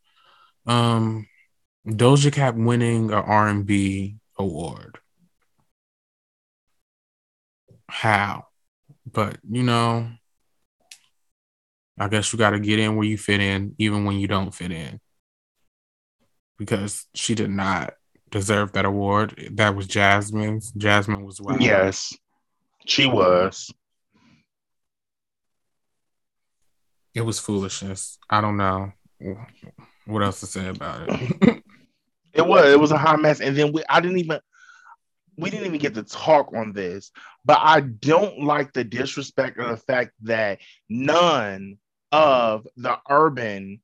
[0.66, 1.28] Um,
[1.86, 4.98] Doja Cat winning an R and B award.
[7.88, 8.46] How?
[9.10, 10.08] But you know,
[11.98, 14.52] I guess you got to get in where you fit in, even when you don't
[14.52, 15.00] fit in.
[16.58, 17.94] Because she did not
[18.32, 19.50] deserve that award.
[19.52, 20.72] That was Jasmine's.
[20.72, 21.62] Jasmine was wild.
[21.62, 22.12] Yes,
[22.86, 23.72] she was.
[27.14, 28.18] It was foolishness.
[28.28, 28.92] I don't know
[30.06, 31.62] what else to say about it.
[32.32, 32.72] it was.
[32.72, 33.84] It was a hot mess, and then we.
[33.88, 34.40] I didn't even.
[35.38, 37.10] We didn't even get to talk on this,
[37.44, 40.58] but I don't like the disrespect of the fact that
[40.90, 41.78] none
[42.10, 43.80] of the urban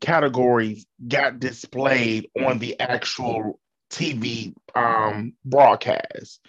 [0.00, 3.60] categories got displayed on the actual
[3.92, 6.40] TV um, broadcast.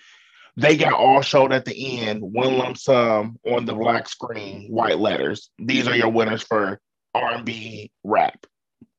[0.55, 4.99] They got all showed at the end, one lump sum on the black screen, white
[4.99, 5.49] letters.
[5.57, 6.79] These are your winners for
[7.13, 8.45] R&B rap.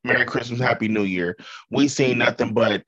[0.02, 1.36] Merry Christmas, Happy New Year.
[1.70, 2.82] We seen nothing but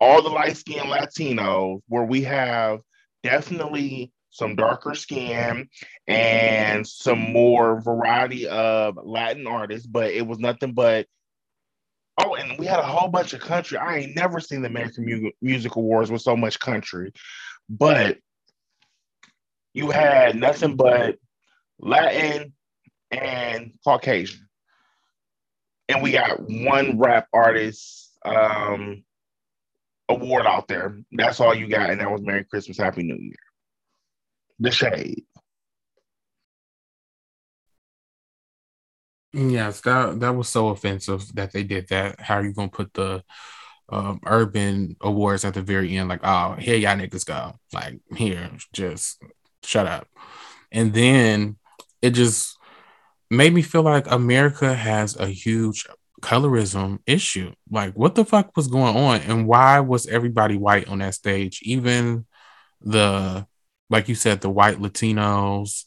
[0.00, 2.80] all the light skinned Latinos where we have
[3.22, 5.68] definitely some darker skin
[6.06, 11.06] and some more variety of Latin artists, but it was nothing but
[12.18, 13.76] Oh, and we had a whole bunch of country.
[13.76, 17.12] I ain't never seen the American Music Awards with so much country,
[17.68, 18.18] but
[19.74, 21.16] you had nothing but
[21.78, 22.54] Latin
[23.10, 24.48] and Caucasian,
[25.88, 29.04] and we got one rap artist um,
[30.08, 30.98] award out there.
[31.12, 33.36] That's all you got, and that was Merry Christmas, Happy New Year.
[34.58, 35.24] The shade.
[39.36, 42.18] Yes, that that was so offensive that they did that.
[42.20, 43.22] How are you gonna put the
[43.90, 46.08] um, urban awards at the very end?
[46.08, 47.52] Like, oh, here y'all niggas go.
[47.70, 49.22] Like, here, just
[49.62, 50.08] shut up.
[50.72, 51.58] And then
[52.00, 52.56] it just
[53.30, 55.86] made me feel like America has a huge
[56.22, 57.52] colorism issue.
[57.70, 59.20] Like, what the fuck was going on?
[59.20, 61.60] And why was everybody white on that stage?
[61.62, 62.24] Even
[62.80, 63.46] the,
[63.90, 65.84] like you said, the white Latinos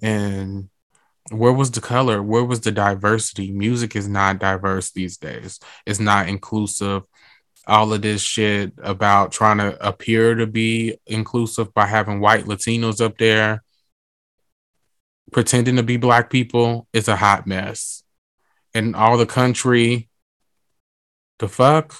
[0.00, 0.70] and
[1.30, 2.22] where was the color?
[2.22, 3.50] Where was the diversity?
[3.50, 5.60] Music is not diverse these days.
[5.86, 7.02] It's not inclusive.
[7.66, 13.04] All of this shit about trying to appear to be inclusive by having white Latinos
[13.04, 13.62] up there
[15.32, 18.02] pretending to be black people is a hot mess.
[18.74, 20.08] And all the country,
[21.38, 21.94] the fuck?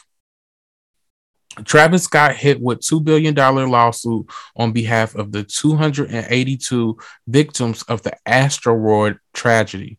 [1.64, 8.16] Travis Scott hit with $2 billion lawsuit on behalf of the 282 victims of the
[8.26, 9.98] Astroworld tragedy.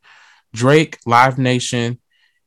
[0.54, 2.00] Drake, Live Nation,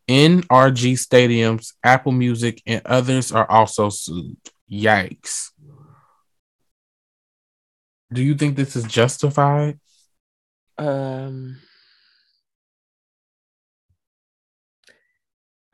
[0.09, 4.37] NRG Stadiums, Apple Music, and others are also sued.
[4.71, 5.51] Yikes.
[8.13, 9.79] Do you think this is justified?
[10.79, 11.59] Um,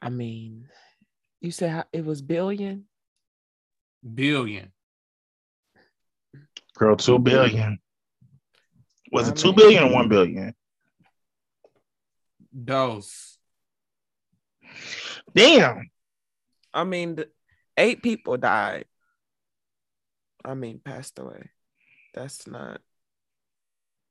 [0.02, 0.68] I mean,
[1.40, 2.87] you said it was billion?
[4.02, 4.72] Billion.
[6.74, 7.78] Girl, two billion.
[9.10, 10.54] Was it two billion or one billion?
[12.64, 13.38] Dose.
[15.34, 15.90] Damn.
[16.72, 17.24] I mean,
[17.76, 18.84] eight people died.
[20.44, 21.50] I mean, passed away.
[22.14, 22.80] That's not,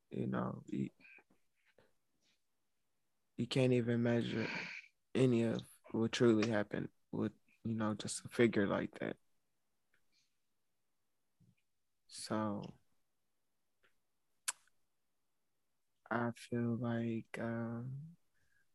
[0.10, 0.90] you know, you,
[3.38, 4.48] you can't even measure
[5.16, 7.32] any of what truly happened with,
[7.64, 9.16] you know, just a figure like that.
[12.08, 12.64] So
[16.10, 17.92] I feel like um,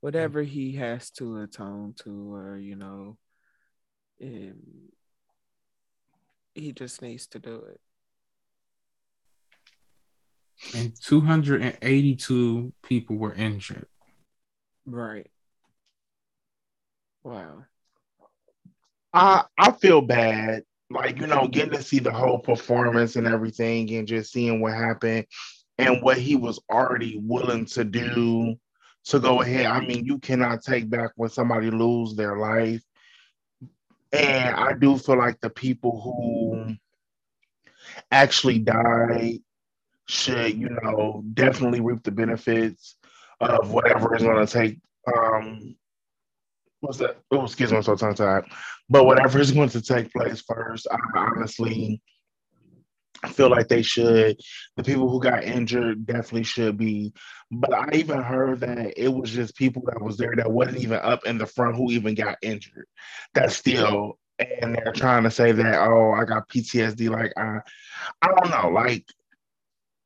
[0.00, 3.16] whatever he has to atone to, or you know,
[4.22, 4.54] um,
[6.54, 7.80] he just needs to do it.
[10.74, 13.86] And 282 people were injured.
[14.86, 15.30] Right.
[17.24, 17.64] Wow.
[19.12, 20.62] I I feel bad
[20.92, 24.74] like you know getting to see the whole performance and everything and just seeing what
[24.74, 25.26] happened
[25.78, 28.54] and what he was already willing to do
[29.04, 29.66] to go ahead.
[29.66, 32.82] I mean you cannot take back when somebody lose their life.
[34.12, 36.74] And i do feel like the people who
[38.10, 39.38] actually died
[40.06, 42.96] should you know definitely reap the benefits
[43.40, 44.78] of whatever is going to take
[45.16, 45.74] um
[46.82, 47.18] what's that?
[47.30, 48.44] Oh, excuse me, I'm so tongue tied.
[48.90, 52.02] But whatever is going to take place first, I honestly,
[53.28, 54.36] feel like they should.
[54.76, 57.12] The people who got injured definitely should be.
[57.50, 60.98] But I even heard that it was just people that was there that wasn't even
[61.02, 62.86] up in the front who even got injured.
[63.32, 67.10] That's still, and they're trying to say that oh I got PTSD.
[67.10, 67.58] Like I,
[68.22, 68.70] I don't know.
[68.70, 69.04] Like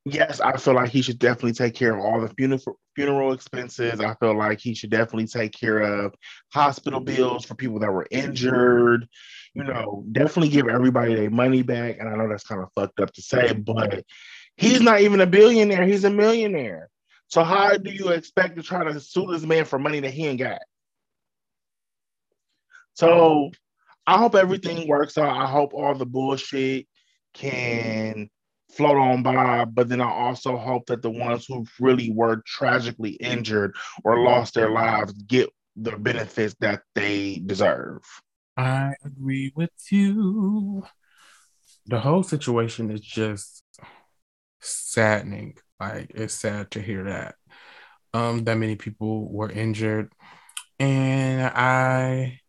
[0.07, 4.01] yes, I feel like he should definitely take care of all the funeral funeral expenses.
[4.01, 6.15] I feel like he should definitely take care of
[6.53, 9.09] hospital bills for people that were injured.
[9.53, 11.99] You know, definitely give everybody their money back.
[11.99, 14.05] And I know that's kind of fucked up to say, but
[14.57, 16.89] he's not even a billionaire, he's a millionaire.
[17.29, 20.27] So how do you expect to try to sue this man for money that he
[20.27, 20.61] ain't got?
[22.95, 23.51] So
[24.07, 25.37] I hope everything works out.
[25.37, 26.87] I hope all the bullshit
[27.35, 28.31] can
[28.71, 33.13] float on by, but then I also hope that the ones who really were tragically
[33.13, 38.03] injured or lost their lives get the benefits that they deserve.
[38.57, 40.85] I agree with you.
[41.87, 43.63] The whole situation is just
[44.61, 45.59] saddening.
[45.79, 47.35] Like it's sad to hear that.
[48.15, 50.11] Um, that many people were injured.
[50.79, 52.41] And I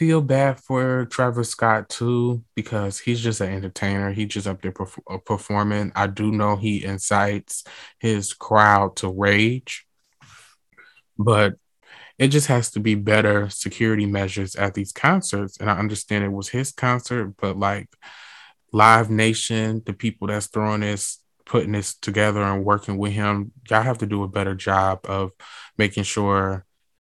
[0.00, 4.10] feel bad for Travis Scott too because he's just an entertainer.
[4.10, 5.92] He's just up there perf- uh, performing.
[5.94, 7.64] I do know he incites
[7.98, 9.86] his crowd to rage,
[11.18, 11.56] but
[12.18, 15.58] it just has to be better security measures at these concerts.
[15.58, 17.90] And I understand it was his concert, but like
[18.72, 23.82] Live Nation, the people that's throwing this, putting this together and working with him, y'all
[23.82, 25.32] have to do a better job of
[25.76, 26.64] making sure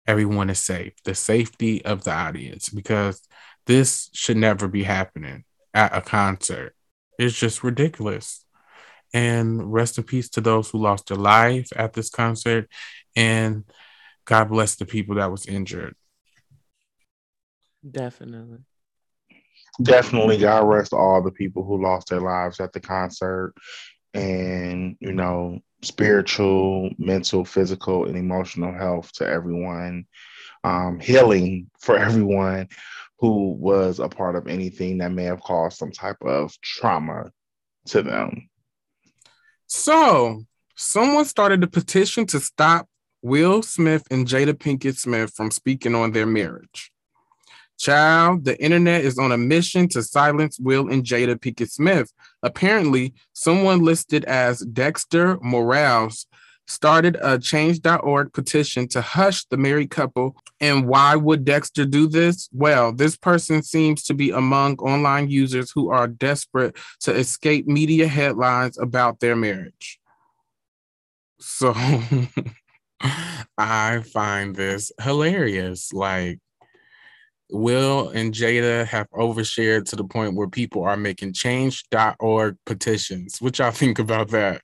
[0.07, 3.21] everyone is safe, the safety of the audience, because
[3.65, 6.75] this should never be happening at a concert.
[7.17, 8.45] It's just ridiculous.
[9.13, 12.67] And rest in peace to those who lost their life at this concert.
[13.15, 13.63] And
[14.25, 15.95] God bless the people that was injured.
[17.89, 18.59] Definitely.
[19.81, 23.53] Definitely, God rest all the people who lost their lives at the concert.
[24.13, 30.05] And, you know, spiritual, mental, physical, and emotional health to everyone,
[30.63, 32.67] um, healing for everyone
[33.19, 37.31] who was a part of anything that may have caused some type of trauma
[37.85, 38.49] to them.
[39.67, 40.43] So,
[40.75, 42.87] someone started a petition to stop
[43.21, 46.92] Will Smith and Jada Pinkett Smith from speaking on their marriage.
[47.83, 52.13] Child, the internet is on a mission to silence Will and Jada Pinkett Smith.
[52.41, 56.25] Apparently, someone listed as Dexter Morales
[56.65, 60.37] started a change.org petition to hush the married couple.
[60.61, 62.47] And why would Dexter do this?
[62.53, 68.07] Well, this person seems to be among online users who are desperate to escape media
[68.07, 69.99] headlines about their marriage.
[71.41, 71.73] So
[73.57, 75.91] I find this hilarious.
[75.91, 76.39] Like,
[77.53, 83.37] Will and Jada have overshared to the point where people are making change.org petitions.
[83.39, 84.61] What y'all think about that?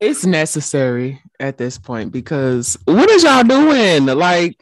[0.00, 4.06] It's necessary at this point because what is y'all doing?
[4.06, 4.60] Like,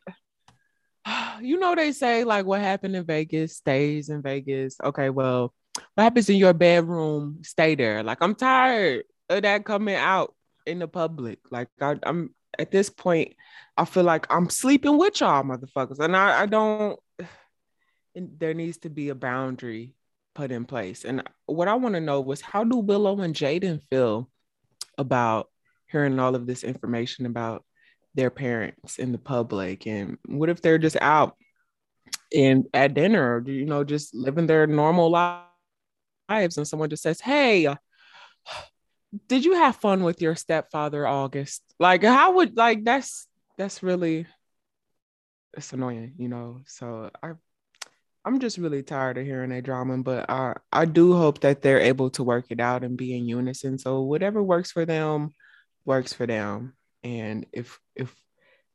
[1.40, 4.76] you know, they say, like, what happened in Vegas stays in Vegas.
[4.82, 5.52] Okay, well,
[5.94, 8.02] what happens in your bedroom, stay there.
[8.02, 10.34] Like, I'm tired of that coming out
[10.66, 11.40] in the public.
[11.50, 13.34] Like, I, am at this point,
[13.76, 15.98] I feel like I'm sleeping with y'all motherfuckers.
[15.98, 16.98] And I, I don't
[18.14, 19.94] there needs to be a boundary
[20.34, 21.04] put in place.
[21.04, 24.30] And what I want to know was how do Willow and Jaden feel
[24.98, 25.48] about
[25.86, 27.64] hearing all of this information about
[28.14, 29.86] their parents in the public?
[29.86, 31.36] And what if they're just out
[32.34, 37.20] and at dinner, or, you know, just living their normal lives and someone just says,
[37.20, 37.76] Hey, uh,
[39.28, 41.62] did you have fun with your stepfather August?
[41.78, 44.26] Like, how would like that's that's really
[45.56, 46.62] it's annoying, you know.
[46.66, 47.32] So I
[48.24, 51.80] I'm just really tired of hearing that drama, but I I do hope that they're
[51.80, 53.78] able to work it out and be in unison.
[53.78, 55.34] So whatever works for them,
[55.84, 56.74] works for them.
[57.02, 58.14] And if if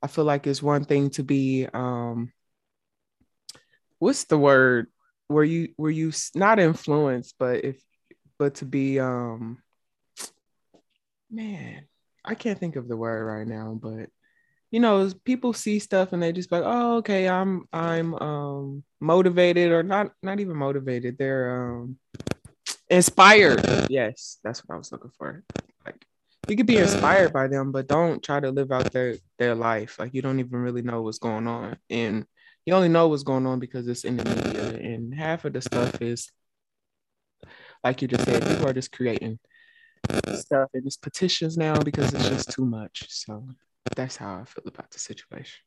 [0.03, 2.31] I feel like it's one thing to be um
[3.97, 4.87] what's the word
[5.27, 7.81] where you were you not influenced, but if
[8.37, 9.63] but to be um
[11.31, 11.87] man,
[12.23, 14.09] I can't think of the word right now, but
[14.71, 19.71] you know, people see stuff and they just like, oh, okay, I'm I'm um motivated
[19.71, 21.17] or not not even motivated.
[21.17, 21.97] They're um
[22.89, 23.87] inspired.
[23.89, 25.43] Yes, that's what I was looking for.
[25.85, 26.05] Like
[26.47, 29.97] you could be inspired by them, but don't try to live out their their life.
[29.97, 31.77] Like you don't even really know what's going on.
[31.89, 32.25] And
[32.65, 34.69] you only know what's going on because it's in the media.
[34.69, 36.29] And half of the stuff is
[37.83, 39.39] like you just said, people are just creating
[40.33, 43.05] stuff and just petitions now because it's just too much.
[43.09, 43.47] So
[43.95, 45.59] that's how I feel about the situation.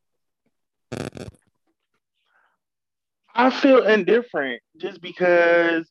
[3.35, 5.91] I feel indifferent just because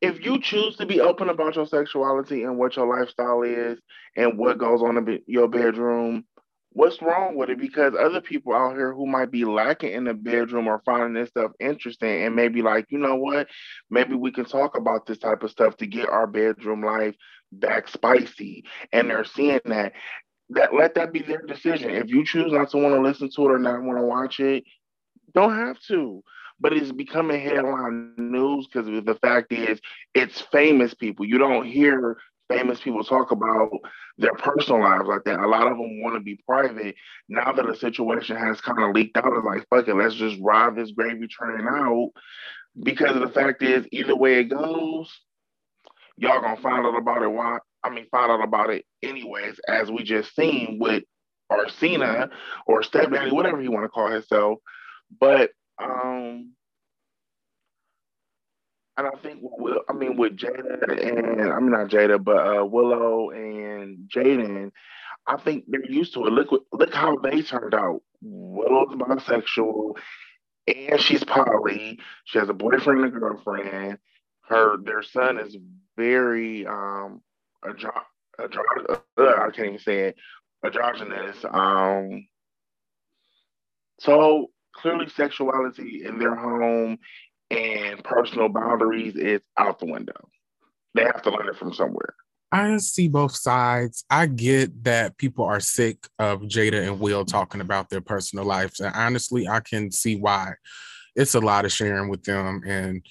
[0.00, 3.78] if you choose to be open about your sexuality and what your lifestyle is
[4.16, 6.24] and what goes on in your bedroom,
[6.70, 7.58] what's wrong with it?
[7.58, 11.28] Because other people out here who might be lacking in the bedroom are finding this
[11.28, 13.48] stuff interesting and maybe like, you know what?
[13.90, 17.14] Maybe we can talk about this type of stuff to get our bedroom life
[17.52, 18.64] back spicy.
[18.92, 19.92] And they're seeing that.
[20.54, 21.90] That let that be their decision.
[21.90, 24.40] If you choose not to want to listen to it or not want to watch
[24.40, 24.64] it,
[25.34, 26.22] don't have to
[26.62, 29.80] but it's becoming headline news because the fact is
[30.14, 31.26] it's famous people.
[31.26, 32.16] You don't hear
[32.48, 33.70] famous people talk about
[34.16, 35.40] their personal lives like that.
[35.40, 36.94] A lot of them want to be private.
[37.28, 40.40] Now that the situation has kind of leaked out, it's like, fuck it, let's just
[40.40, 42.10] ride this gravy train out.
[42.80, 45.10] Because the fact is, either way it goes,
[46.16, 47.62] y'all gonna find out about it.
[47.84, 51.04] I mean, find out about it anyways, as we just seen with
[51.50, 52.30] Alsina
[52.66, 54.58] or Stepdaddy, whatever you want to call herself.
[55.20, 55.50] But
[55.82, 56.52] um,
[58.96, 59.42] and I think
[59.88, 64.70] I mean with Jada and I mean not Jada, but uh, Willow and Jaden,
[65.26, 66.32] I think they're used to it.
[66.32, 68.00] Look look how they turned out.
[68.22, 69.94] Willow's bisexual,
[70.68, 71.98] and she's poly.
[72.24, 73.98] She has a boyfriend and a girlfriend.
[74.42, 75.56] Her their son is
[75.96, 77.22] very um
[77.64, 78.02] andro-
[78.40, 80.16] andro- uh, I can't even say it
[80.64, 81.36] androgynous.
[81.48, 82.26] Um,
[84.00, 86.98] so clearly sexuality in their home
[87.50, 90.28] and personal boundaries is out the window.
[90.94, 92.14] They have to learn it from somewhere.
[92.50, 94.04] I see both sides.
[94.10, 98.78] I get that people are sick of Jada and Will talking about their personal lives.
[98.78, 100.54] And honestly, I can see why.
[101.16, 102.62] It's a lot of sharing with them.
[102.66, 103.06] And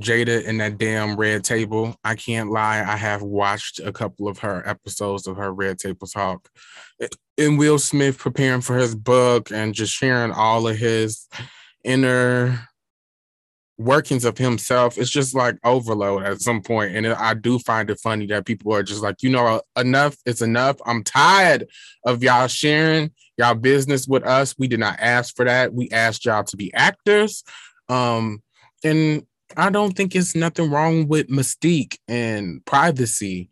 [0.00, 2.80] Jada in that damn red table, I can't lie.
[2.80, 6.48] I have watched a couple of her episodes of her red table talk.
[7.38, 11.28] And Will Smith preparing for his book and just sharing all of his
[11.84, 12.68] inner
[13.78, 14.98] workings of himself.
[14.98, 18.72] It's just like overload at some point and i do find it funny that people
[18.72, 20.76] are just like you know enough is enough.
[20.86, 21.68] I'm tired
[22.06, 24.54] of y'all sharing y'all business with us.
[24.58, 25.74] We did not ask for that.
[25.74, 27.42] We asked y'all to be actors.
[27.88, 28.42] Um
[28.84, 29.26] and
[29.56, 33.48] i don't think it's nothing wrong with mystique and privacy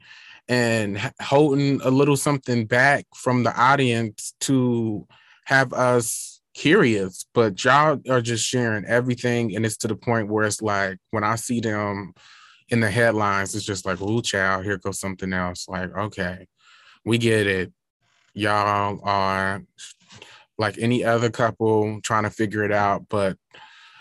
[0.49, 5.07] and holding a little something back from the audience to
[5.45, 9.55] have us curious, but y'all are just sharing everything.
[9.55, 12.15] And it's to the point where it's like when I see them
[12.69, 15.69] in the headlines, it's just like, ooh, child, here goes something else.
[15.69, 16.47] Like, okay,
[17.05, 17.73] we get it.
[18.35, 19.63] Y'all are
[20.59, 23.37] like any other couple trying to figure it out, but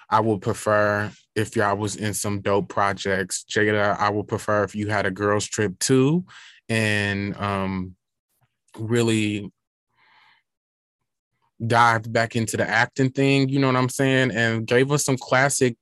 [0.10, 3.45] I would prefer if y'all was in some dope projects.
[3.49, 6.25] Jada, I would prefer if you had a girls trip too
[6.69, 7.95] and um
[8.77, 9.51] really
[11.65, 14.32] dived back into the acting thing, you know what I'm saying?
[14.32, 15.77] And gave us some classic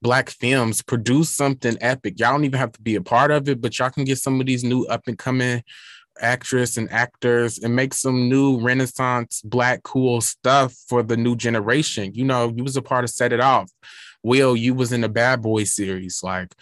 [0.00, 2.20] black films, produced something epic.
[2.20, 4.40] Y'all don't even have to be a part of it, but y'all can get some
[4.40, 5.62] of these new up and coming
[6.20, 12.14] actress and actors and make some new renaissance black cool stuff for the new generation.
[12.14, 13.70] You know, you was a part of Set It Off.
[14.24, 16.22] Will, you was in the Bad Boy series.
[16.24, 16.52] Like,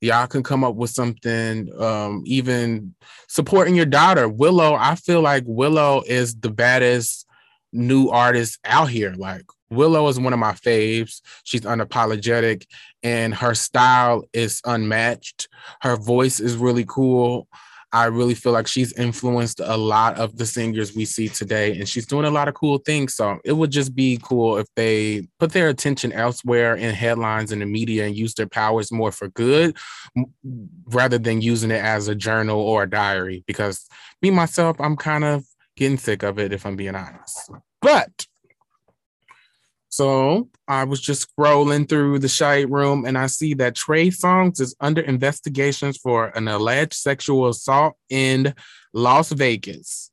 [0.00, 2.94] y'all can come up with something um even
[3.26, 7.26] supporting your daughter willow i feel like willow is the baddest
[7.72, 9.14] new artist out here.
[9.16, 11.20] Like Willow is one of my faves.
[11.44, 12.66] She's unapologetic
[13.02, 15.48] and her style is unmatched.
[15.82, 17.48] Her voice is really cool.
[17.92, 21.88] I really feel like she's influenced a lot of the singers we see today, and
[21.88, 23.14] she's doing a lot of cool things.
[23.14, 27.60] So it would just be cool if they put their attention elsewhere in headlines in
[27.60, 29.76] the media and use their powers more for good
[30.86, 33.42] rather than using it as a journal or a diary.
[33.46, 33.86] Because
[34.20, 35.44] me, myself, I'm kind of
[35.76, 37.50] getting sick of it, if I'm being honest.
[37.80, 38.26] But
[39.98, 44.60] so I was just scrolling through the shade room and I see that Trey Songz
[44.60, 48.54] is under investigations for an alleged sexual assault in
[48.92, 50.12] Las Vegas.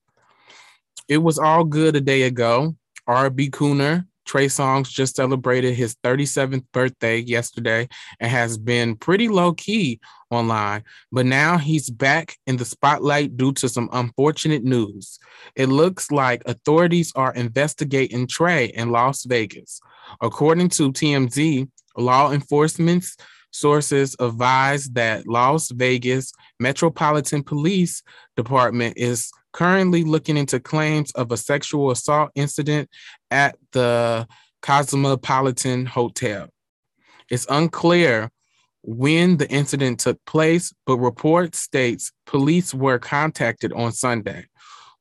[1.07, 2.75] It was all good a day ago.
[3.07, 7.87] RB Cooner Trey Songz just celebrated his 37th birthday yesterday
[8.19, 9.99] and has been pretty low key
[10.31, 15.19] online, but now he's back in the spotlight due to some unfortunate news.
[15.55, 19.79] It looks like authorities are investigating Trey in Las Vegas.
[20.21, 23.05] According to TMZ, law enforcement
[23.55, 28.03] sources advise that Las Vegas Metropolitan Police
[28.35, 32.89] Department is currently looking into claims of a sexual assault incident
[33.31, 34.27] at the
[34.61, 36.49] Cosmopolitan Hotel.
[37.29, 38.29] It's unclear
[38.83, 44.45] when the incident took place, but report states police were contacted on Sunday.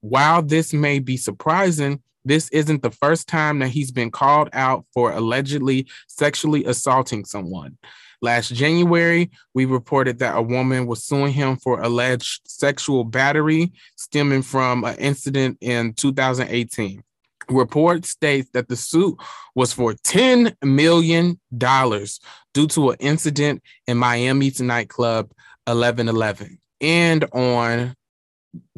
[0.01, 4.87] While this may be surprising, this isn't the first time that he's been called out
[4.95, 7.77] for allegedly sexually assaulting someone.
[8.25, 14.41] Last January, we reported that a woman was suing him for alleged sexual battery stemming
[14.41, 17.05] from an incident in 2018.
[17.51, 19.19] Report states that the suit
[19.55, 25.31] was for $10 million due to an incident in Miami's nightclub
[25.67, 27.95] 1111 and on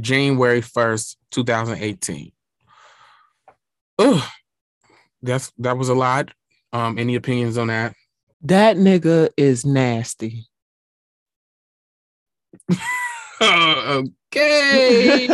[0.00, 2.32] January 1st, 2018.
[4.00, 4.28] Ugh,
[5.22, 6.32] that's that was a lot.
[6.72, 7.94] Um, any opinions on that?
[8.46, 10.46] That nigga is nasty.
[13.42, 15.28] okay.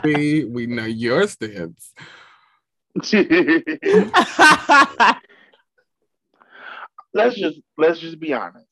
[0.00, 1.92] Bree, we know your stance.
[7.12, 8.66] let's just let's just be honest.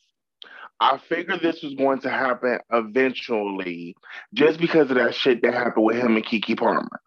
[0.81, 3.97] I figured this was going to happen eventually,
[4.33, 7.03] just because of that shit that happened with him and Keke Palmer.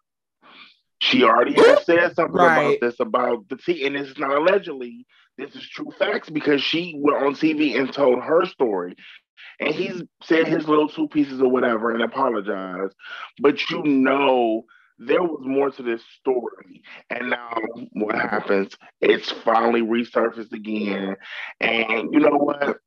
[1.00, 2.60] She already has said something right.
[2.60, 5.06] about this about the T, and it's not allegedly.
[5.38, 8.94] This is true facts because she went on TV and told her story,
[9.60, 12.94] and he's said his little two pieces or whatever and apologized.
[13.40, 14.64] But you know,
[14.98, 17.56] there was more to this story, and now
[17.92, 18.76] what happens?
[19.00, 21.16] It's finally resurfaced again,
[21.60, 22.78] and you know what?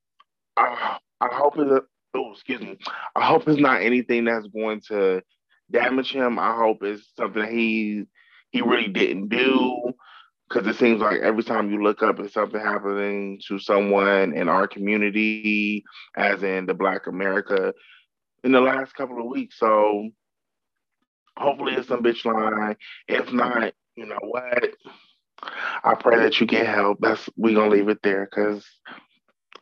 [0.56, 2.78] I, I hope it's oh excuse me.
[3.16, 5.22] I hope it's not anything that's going to
[5.72, 6.38] damage him.
[6.40, 8.04] I hope it's something he
[8.52, 9.94] he really didn't do.
[10.48, 14.48] Because it seems like every time you look up, it's something happening to someone in
[14.48, 15.84] our community,
[16.16, 17.74] as in the Black America,
[18.44, 19.58] in the last couple of weeks.
[19.58, 20.10] So
[21.38, 22.76] hopefully it's some bitch line.
[23.08, 24.70] If not, you know what?
[25.84, 27.00] I pray that you get help.
[27.02, 28.66] That's we gonna leave it there because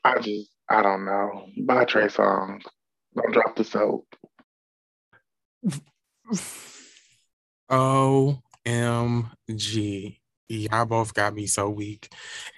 [0.04, 1.48] I just I don't know.
[1.66, 2.64] Bye Trey Songz.
[3.16, 4.08] Don't drop the soap.
[7.70, 10.18] OMG.
[10.50, 12.10] Y'all both got me so weak.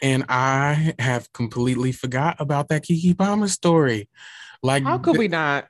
[0.01, 4.09] And I have completely forgot about that Keke Palmer story.
[4.63, 5.67] Like how could we not?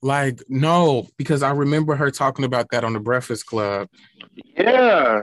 [0.00, 3.88] Like, no, because I remember her talking about that on the Breakfast Club.
[4.56, 5.22] Yeah.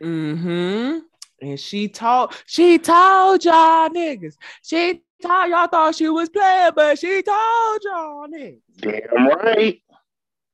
[0.00, 0.98] Mm-hmm.
[1.40, 4.36] And she told she told y'all niggas.
[4.62, 8.60] She told y'all thought she was playing, but she told y'all niggas.
[8.78, 9.82] Damn right.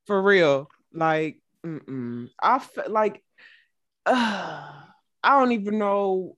[0.07, 0.67] For real.
[0.91, 2.29] Like, mm-mm.
[2.41, 3.23] I feel like
[4.07, 4.71] uh,
[5.23, 6.37] I don't even know.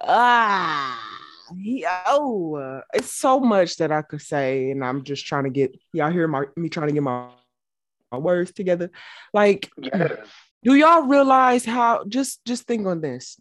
[0.00, 0.98] Ah,
[1.56, 5.76] he, oh, it's so much that I could say, and I'm just trying to get
[5.92, 7.28] y'all hear my me trying to get my,
[8.10, 8.90] my words together.
[9.32, 10.12] Like, yes.
[10.62, 12.04] do y'all realize how?
[12.08, 13.38] Just just think on this.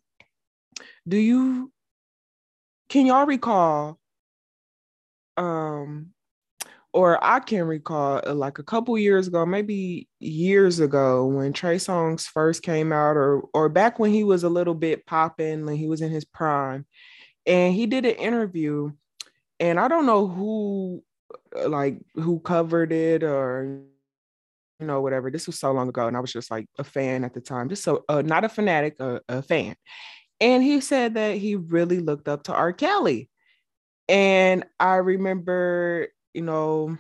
[1.08, 1.72] Do you?
[2.90, 3.98] Can y'all recall?
[5.38, 6.12] Um,
[6.94, 11.78] or I can recall uh, like a couple years ago, maybe years ago, when Trey
[11.78, 15.78] Songz first came out, or or back when he was a little bit popping, when
[15.78, 16.86] he was in his prime,
[17.46, 18.92] and he did an interview,
[19.60, 21.04] and I don't know who
[21.58, 23.84] uh, like who covered it or
[24.80, 25.32] you know whatever.
[25.32, 27.70] This was so long ago, and I was just like a fan at the time,
[27.70, 29.76] just so uh, not a fanatic, a, a fan.
[30.42, 32.74] And he said that he really looked up to R.
[32.74, 33.30] Kelly.
[34.10, 36.98] And I remember you know,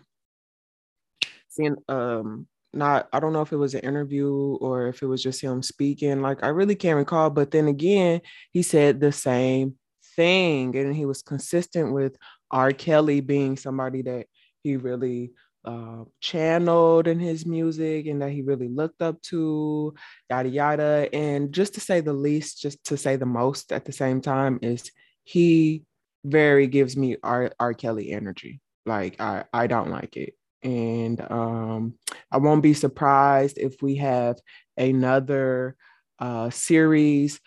[1.50, 5.22] seeing um not I don't know if it was an interview or if it was
[5.22, 6.22] just him speaking.
[6.22, 7.30] Like I really can't recall.
[7.30, 8.22] But then again,
[8.52, 9.76] he said the same
[10.16, 10.76] thing.
[10.76, 12.16] And he was consistent with
[12.50, 12.72] R.
[12.72, 14.28] Kelly being somebody that
[14.64, 15.32] he really
[15.66, 19.94] uh, channeled in his music and that he really looked up to,
[20.30, 21.10] yada yada.
[21.14, 24.60] And just to say the least, just to say the most at the same time,
[24.62, 24.92] is
[25.24, 25.84] he
[26.24, 27.52] very gives me R.
[27.60, 27.74] R.
[27.74, 28.60] Kelly energy.
[28.86, 30.36] Like I, I don't like it.
[30.64, 31.96] And um,
[32.32, 34.38] I won't be surprised if we have
[34.78, 35.76] another
[36.20, 37.40] uh, series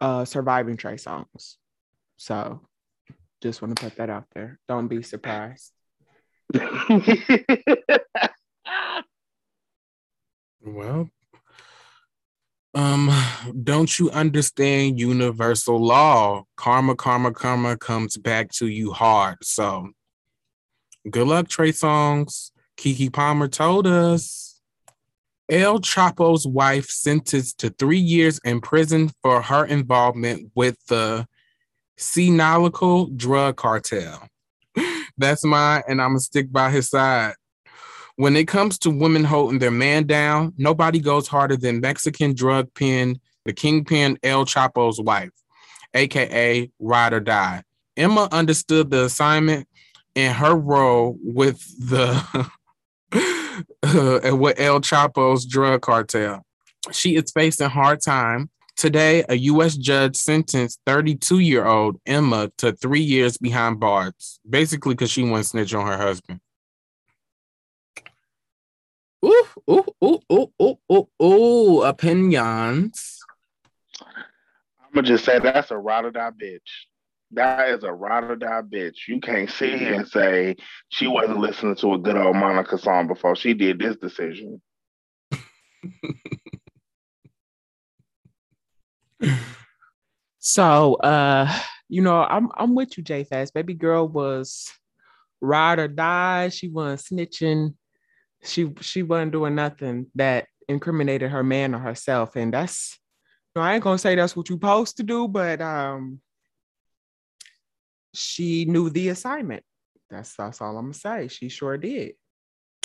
[0.00, 1.56] uh, surviving Trey Songz.
[2.18, 2.60] So
[3.40, 4.58] just want to put that out there.
[4.68, 5.72] Don't be surprised.
[10.62, 11.10] well,
[12.74, 13.10] um,
[13.64, 16.44] don't you understand universal law?
[16.56, 19.38] Karma, karma, karma comes back to you hard.
[19.42, 19.90] So
[21.08, 22.50] Good luck, Trey Songz.
[22.76, 24.60] Keke Palmer told us.
[25.50, 31.26] El Chapo's wife sentenced to three years in prison for her involvement with the
[31.96, 34.28] Sinaloa drug cartel.
[35.18, 37.34] That's mine, and I'm gonna stick by his side.
[38.16, 42.74] When it comes to women holding their man down, nobody goes harder than Mexican drug
[42.74, 45.30] pen, the kingpin El Chapo's wife,
[45.94, 47.62] aka Ride or Die.
[47.96, 49.67] Emma understood the assignment
[50.18, 52.50] in her role with the
[53.12, 56.44] uh, with El Chapo's drug cartel.
[56.92, 59.76] She is facing hard time Today, a U.S.
[59.76, 65.46] judge sentenced 32 year old Emma to three years behind bars, basically because she went
[65.46, 66.38] snitch on her husband.
[69.26, 73.18] Ooh, ooh, ooh, ooh, ooh, ooh, ooh, opinions.
[74.00, 76.60] I'm gonna just say that's a ride or die bitch.
[77.32, 79.06] That is a ride or die bitch.
[79.06, 80.56] You can't sit here and say
[80.88, 84.62] she wasn't listening to a good old Monica song before she did this decision.
[90.38, 91.52] So, uh,
[91.88, 93.52] you know, I'm I'm with you, J Fast.
[93.52, 94.70] Baby girl was
[95.40, 96.48] ride or die.
[96.48, 97.74] She wasn't snitching.
[98.42, 102.36] She she wasn't doing nothing that incriminated her man or herself.
[102.36, 102.98] And that's
[103.54, 106.20] you know, I ain't gonna say that's what you're supposed to do, but um
[108.14, 109.62] she knew the assignment.
[110.10, 111.28] That's that's all I'm gonna say.
[111.28, 112.12] She sure did.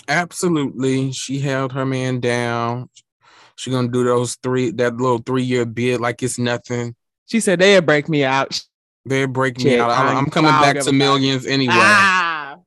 [0.08, 1.12] Absolutely.
[1.12, 2.90] She held her man down.
[3.56, 6.96] She gonna do those three that little three year bid like it's nothing.
[7.26, 8.62] She said they'll break me out.
[9.06, 9.92] They're breaking me out.
[9.92, 11.74] I'm, I'm coming back to millions anyway.
[11.76, 12.58] Ah,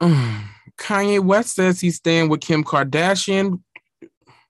[0.78, 3.62] Kanye West says he's staying with Kim Kardashian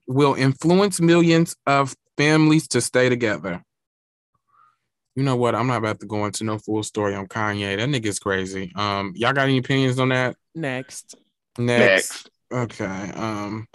[0.07, 3.63] will influence millions of families to stay together.
[5.17, 5.55] You know what?
[5.55, 7.77] I'm not about to go into no full story on Kanye.
[7.77, 8.73] That nigga's crazy.
[8.75, 10.37] Um, y'all got any opinions on that?
[10.55, 11.17] next.
[11.59, 12.31] Next.
[12.53, 13.11] Okay.
[13.15, 13.67] Um,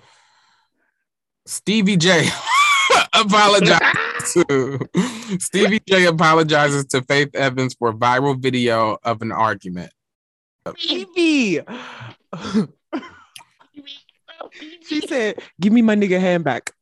[1.46, 2.28] Stevie J
[3.14, 4.80] apologizes to
[5.40, 9.92] Stevie J apologizes to Faith Evans for viral video of an argument.
[10.88, 11.62] Evie.
[14.88, 16.74] she said, "Give me my nigga hand back."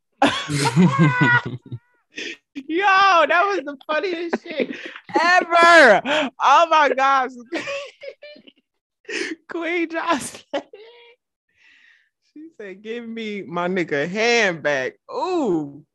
[2.67, 4.75] Yo, that was the funniest shit
[5.21, 6.31] ever.
[6.41, 7.31] Oh my gosh.
[9.49, 10.63] Queen Joseline.
[12.33, 14.93] She said, give me my nigga hand back.
[15.11, 15.85] Ooh.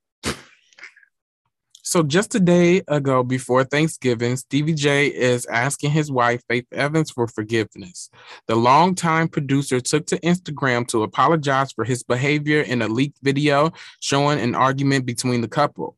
[1.84, 7.10] So just a day ago before Thanksgiving, Stevie J is asking his wife Faith Evans
[7.10, 8.08] for forgiveness.
[8.46, 13.72] The longtime producer took to Instagram to apologize for his behavior in a leaked video
[14.00, 15.96] showing an argument between the couple.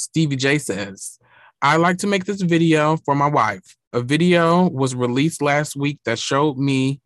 [0.00, 1.18] Stevie J says,
[1.60, 3.76] I like to make this video for my wife.
[3.92, 7.00] A video was released last week that showed me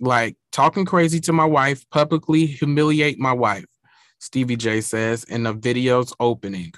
[0.00, 3.66] like talking crazy to my wife, publicly humiliate my wife.
[4.20, 6.72] Stevie J says in the video's opening.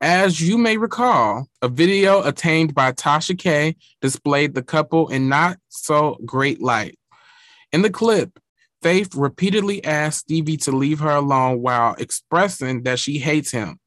[0.00, 5.58] As you may recall, a video attained by Tasha K displayed the couple in not
[5.68, 6.98] so great light.
[7.72, 8.38] In the clip,
[8.82, 13.80] Faith repeatedly asked Stevie to leave her alone while expressing that she hates him.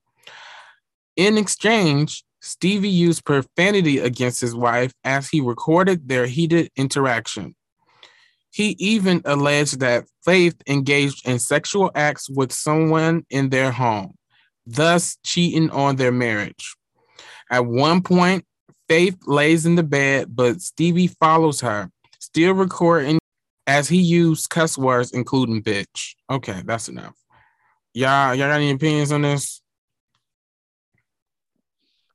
[1.16, 7.55] In exchange, Stevie used profanity against his wife as he recorded their heated interaction.
[8.51, 14.16] He even alleged that Faith engaged in sexual acts with someone in their home,
[14.66, 16.76] thus cheating on their marriage.
[17.49, 18.45] At one point,
[18.89, 21.89] Faith lays in the bed, but Stevie follows her,
[22.20, 23.20] still recording
[23.68, 26.16] as he used cuss words, including bitch.
[26.30, 27.16] Okay, that's enough.
[27.93, 29.61] Y'all, y'all got any opinions on this?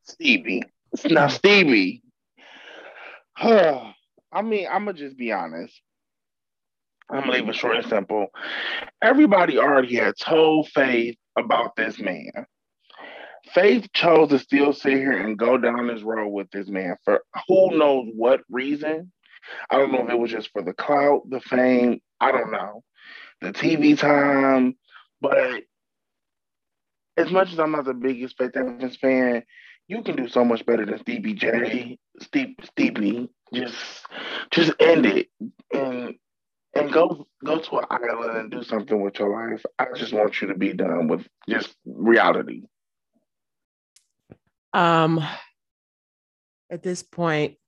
[0.07, 0.63] Stevie.
[1.11, 2.03] Now, Stevie.
[3.37, 3.93] Huh,
[4.33, 5.81] I mean, I'm gonna just be honest.
[7.11, 8.29] I'm gonna leave it short and simple.
[9.03, 12.47] Everybody already had told Faith about this man.
[13.53, 17.23] Faith chose to still sit here and go down this road with this man for
[17.47, 19.13] who knows what reason.
[19.71, 22.83] I don't know if it was just for the clout, the fame, I don't know,
[23.41, 24.77] the TV time.
[25.21, 25.63] But
[27.17, 29.45] as much as I'm not the biggest Faith Evans fan,
[29.89, 31.99] you can do so much better than Stevie J.
[32.21, 33.77] Steve, Stevie, just
[34.51, 35.29] just end it
[35.73, 36.15] and
[36.75, 39.65] and go go to an island and do something with your life.
[39.79, 42.63] I just want you to be done with just reality.
[44.73, 45.25] Um
[46.69, 47.59] at this point,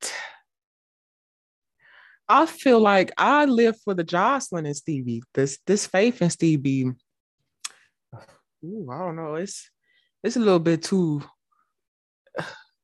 [2.29, 5.23] I feel like I live for the Joseline and Stevie.
[5.35, 6.91] This this Faith and Stevie.
[8.65, 9.37] Ooh, I don't know.
[9.37, 9.71] It's
[10.25, 11.23] it's a little bit too.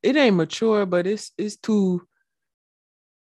[0.02, 2.06] It ain't mature, but it's it's too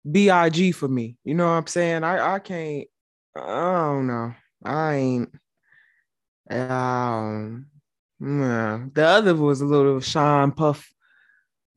[0.10, 1.18] big for me.
[1.24, 2.04] You know what I'm saying?
[2.04, 2.88] I I can't.
[3.36, 4.34] I don't know.
[4.66, 5.36] I ain't.
[6.50, 7.68] Um,
[8.20, 8.80] nah.
[8.92, 10.92] the other was a little Sean Puff,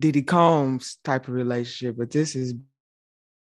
[0.01, 2.55] Diddy Combs type of relationship, but this is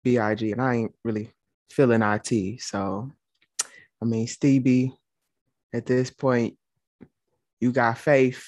[0.04, 1.32] big, and I ain't really
[1.72, 2.58] feeling it.
[2.58, 3.12] So,
[4.02, 4.94] I mean, Stevie,
[5.74, 6.58] at this point,
[7.60, 8.46] you got faith,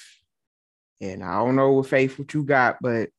[1.00, 3.10] and I don't know what faith what you got, but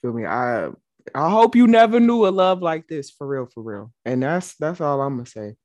[0.00, 0.68] feel me, I
[1.14, 3.92] I hope you never knew a love like this for real, for real.
[4.04, 5.56] And that's that's all I'm gonna say.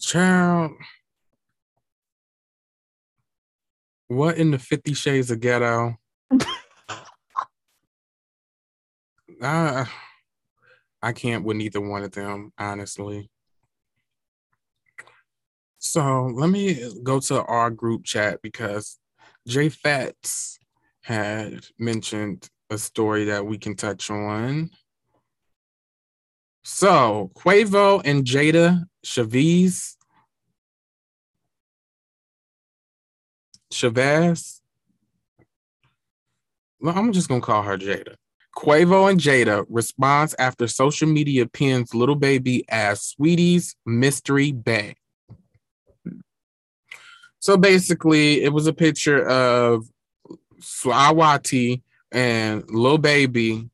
[0.00, 0.72] Child.
[4.08, 5.96] What in the Fifty Shades of Ghetto?
[9.42, 9.86] I
[11.02, 13.30] I can't with neither one of them, honestly.
[15.90, 18.98] So let me go to our group chat because
[19.46, 20.58] Jay Fats
[21.02, 24.68] had mentioned a story that we can touch on.
[26.62, 29.96] So Quavo and Jada Chavez
[33.72, 34.60] Chavez.
[36.84, 38.16] I'm just gonna call her Jada.
[38.54, 44.96] Quavo and Jada response after social media pins Lil Baby as Saweetie's mystery bag.
[47.40, 49.86] So basically, it was a picture of
[50.60, 53.68] Saweetie and Lil Baby.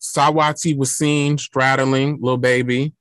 [0.00, 2.94] Saweetie was seen straddling Lil Baby.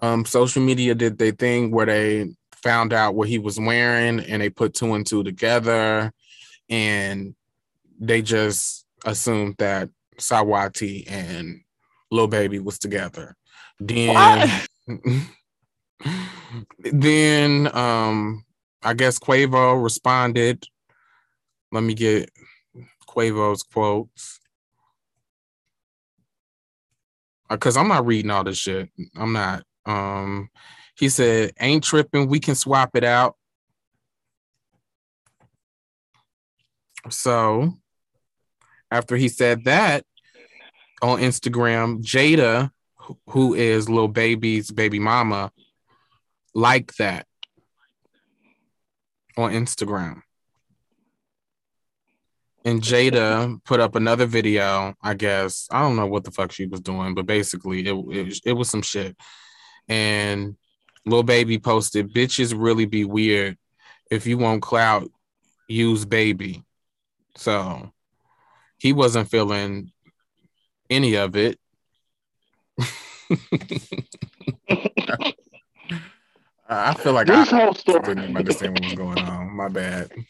[0.00, 4.42] Um, social media did their thing where they found out what he was wearing and
[4.42, 6.12] they put two and two together
[6.68, 7.34] and
[7.98, 9.88] they just assumed that
[10.18, 11.60] Saweetie and
[12.10, 13.36] Lil Baby was together.
[13.78, 14.66] Then
[16.78, 18.44] then um
[18.82, 20.64] I guess Quavo responded.
[21.72, 22.30] Let me get
[23.08, 24.38] Quavo's quotes.
[27.50, 28.90] Uh, I'm not reading all this shit.
[29.16, 29.64] I'm not.
[29.86, 30.50] Um,
[30.96, 32.28] he said, "Ain't tripping.
[32.28, 33.36] We can swap it out."
[37.10, 37.72] So,
[38.90, 40.04] after he said that
[41.02, 42.70] on Instagram, Jada,
[43.30, 45.52] who is Lil Baby's baby mama,
[46.56, 47.26] like that
[49.36, 50.22] on Instagram.
[52.64, 55.68] And Jada put up another video, I guess.
[55.70, 58.70] I don't know what the fuck she was doing, but basically it, it, it was
[58.70, 59.16] some shit.
[59.86, 60.56] And
[61.04, 63.58] Lil Baby posted, bitches really be weird.
[64.10, 65.08] If you want clout,
[65.68, 66.64] use baby.
[67.36, 67.92] So
[68.78, 69.92] he wasn't feeling
[70.88, 71.58] any of it.
[76.68, 79.56] I feel like this I whole story didn't even understand what was going on.
[79.56, 80.12] My bad.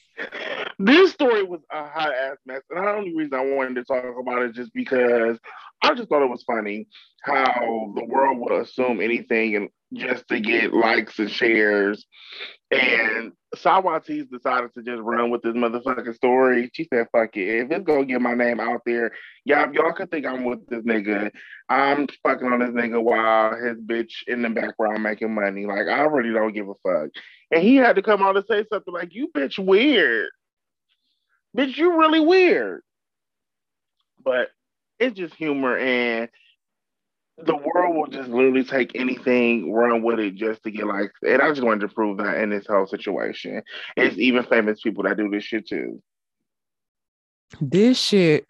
[0.79, 4.05] This story was a hot ass mess, and the only reason I wanted to talk
[4.21, 5.39] about it just because
[5.83, 6.87] I just thought it was funny
[7.23, 12.05] how the world would assume anything and just to get likes and shares.
[12.73, 16.69] And Saweetie's decided to just run with this motherfucking story.
[16.75, 17.65] She said, fuck it.
[17.65, 19.13] If it's gonna get my name out there,
[19.45, 21.31] y'all, y'all could think I'm with this nigga.
[21.69, 25.65] I'm fucking on this nigga while his bitch in the background making money.
[25.65, 27.11] Like, I really don't give a fuck.
[27.53, 30.29] And he had to come out and say something like, you bitch weird.
[31.57, 32.83] Bitch, you really weird.
[34.25, 34.49] But
[34.99, 36.29] it's just humor and
[37.39, 41.13] the world will just literally take anything, run with it just to get like.
[41.27, 43.63] And I just wanted to prove that in this whole situation.
[43.97, 46.03] It's even famous people that do this shit too.
[47.61, 48.47] This shit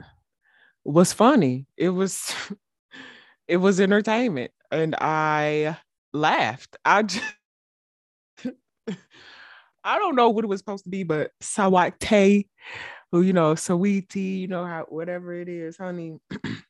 [0.85, 1.67] was funny.
[1.77, 2.33] It was
[3.49, 4.53] it was entertainment.
[4.71, 5.79] And I
[6.13, 6.77] laughed.
[6.85, 7.25] I just
[9.85, 12.49] I don't know what it was supposed to be, but Saweetie,
[13.11, 16.19] who you know, Saweetie, you know how whatever it is, honey.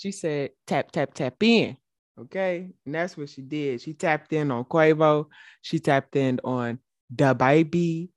[0.00, 1.76] she said, tap, tap, tap in.
[2.18, 2.70] Okay.
[2.86, 3.82] And that's what she did.
[3.82, 5.26] She tapped in on Quavo.
[5.60, 6.78] She tapped in on
[7.14, 8.08] the baby.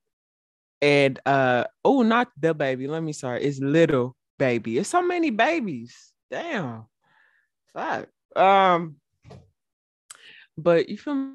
[0.80, 2.86] And uh oh, not the baby.
[2.86, 3.44] Let me sorry.
[3.44, 4.78] It's little baby.
[4.78, 5.94] It's so many babies.
[6.30, 6.86] Damn.
[7.74, 8.08] Fuck.
[8.34, 8.96] Um,
[10.56, 11.34] but you feel me?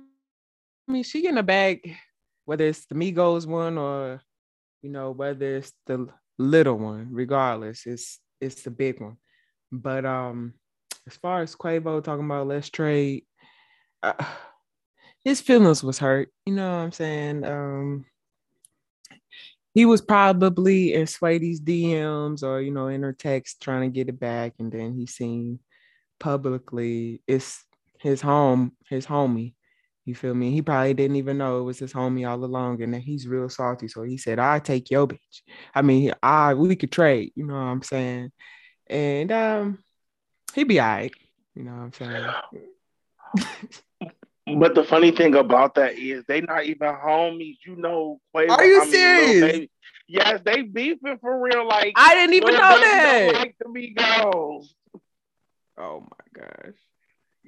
[0.88, 1.95] I mean, she getting a bag,
[2.45, 4.20] whether it's the Migos one or
[4.82, 6.08] you know, whether it's the
[6.39, 9.18] little one, regardless, it's it's the big one.
[9.72, 10.54] But um,
[11.08, 13.24] as far as Quavo talking about let's trade,
[14.04, 14.14] uh,
[15.24, 16.30] his feelings was hurt.
[16.46, 17.44] You know what I'm saying?
[17.44, 18.06] Um,
[19.74, 24.10] he was probably in Saweetie's DMs or you know in her text trying to get
[24.10, 25.60] it back, and then he seen
[26.20, 27.64] publicly it's
[28.00, 29.54] his home, his homie.
[30.06, 30.52] You feel me?
[30.52, 33.88] He probably didn't even know it was his homie all along, and he's real salty.
[33.88, 35.42] So he said, "I take your bitch."
[35.76, 37.32] I mean, I we could trade.
[37.36, 38.32] You know what I'm saying?
[38.90, 39.84] And um,
[40.54, 41.14] he'd be all right.
[41.56, 42.34] You know what I'm
[43.34, 43.40] saying?
[44.60, 47.58] but the funny thing about that is they not even homies.
[47.66, 49.68] You know, Quavo, Are you I mean, serious?
[50.08, 51.68] yes, they beefing for real.
[51.68, 53.32] Like I didn't even know that.
[53.34, 54.68] Like the Migos.
[55.78, 56.76] Oh my gosh.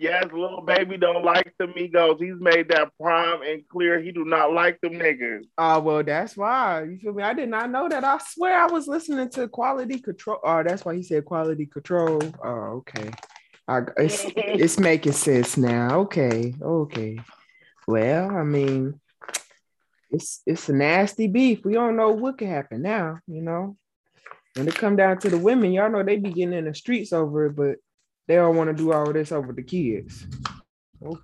[0.01, 2.19] Yes, Lil Baby don't like the Migos.
[2.19, 4.01] He's made that prime and clear.
[4.01, 5.43] He do not like them niggas.
[5.59, 6.85] Oh well, that's why.
[6.89, 7.21] You feel me?
[7.21, 8.03] I did not know that.
[8.03, 10.39] I swear I was listening to Quality Control.
[10.43, 12.19] Oh, that's why he said Quality Control.
[12.43, 13.11] Oh, okay.
[13.67, 15.99] I, it's it's making sense now.
[15.99, 17.19] Okay, okay.
[17.87, 18.99] Well, I mean,
[20.09, 21.63] it's it's a nasty beef.
[21.63, 23.19] We don't know what could happen now.
[23.27, 23.77] You know,
[24.55, 27.13] when it come down to the women, y'all know they be getting in the streets
[27.13, 27.75] over it, but
[28.27, 30.25] they don't want to do all this over the kids.
[30.99, 31.17] But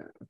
[0.00, 0.24] uh,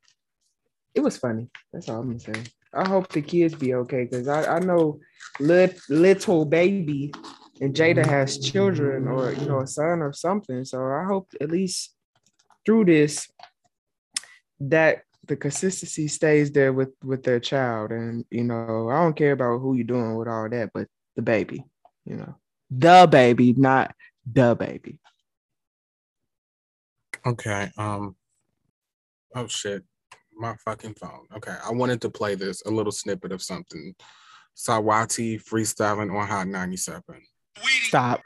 [0.95, 1.49] it was funny.
[1.71, 2.43] That's all I'm gonna say.
[2.73, 4.99] I hope the kids be okay because I, I know
[5.39, 7.13] little, little baby
[7.61, 10.65] and Jada has children or you know a son or something.
[10.65, 11.95] So I hope at least
[12.65, 13.27] through this
[14.59, 19.33] that the consistency stays there with with their child and you know i don't care
[19.33, 21.63] about who you're doing with all that but the baby
[22.05, 22.35] you know
[22.69, 23.95] the baby not
[24.31, 24.99] the baby.
[27.25, 28.15] Okay um
[29.35, 29.83] oh shit.
[30.39, 31.25] My fucking phone.
[31.35, 33.95] Okay i wanted to play this a little snippet of something.
[34.55, 37.03] Saweetie freestyling on hot 97
[37.83, 38.21] stop.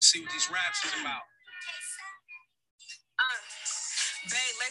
[0.00, 1.22] See what these raps is about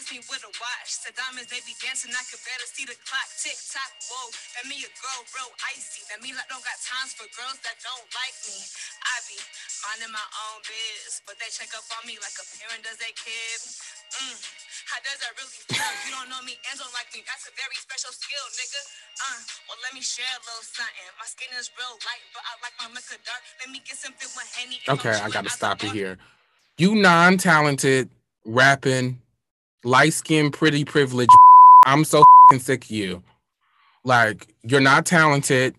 [0.06, 1.02] Me with a watch.
[1.02, 2.14] The diamonds, they be dancing.
[2.14, 3.26] I could better see the clock.
[3.42, 4.30] Tick tock, whoa.
[4.54, 6.06] That me a girl real icy.
[6.06, 8.54] That me like don't got times for girls that don't like me.
[9.02, 9.34] I be
[9.82, 11.26] minding my own biz.
[11.26, 13.58] But they check up on me like a parent does a kid.
[14.14, 14.38] Mm.
[14.86, 15.90] How does that really feel?
[16.06, 17.26] You don't know me and don't like me.
[17.26, 18.80] That's a very special skill, nigga.
[19.18, 21.10] Uh, well, let me share a little something.
[21.18, 23.42] My skin is real light, but I like my liquor dark.
[23.58, 24.78] Let me get something with Henny.
[24.86, 26.14] Okay, I gotta stop it here.
[26.78, 28.14] You non-talented
[28.46, 29.25] rapping
[29.86, 31.30] light skinned, pretty privileged.
[31.86, 32.24] I'm so
[32.58, 33.22] sick of you.
[34.04, 35.74] Like, you're not talented.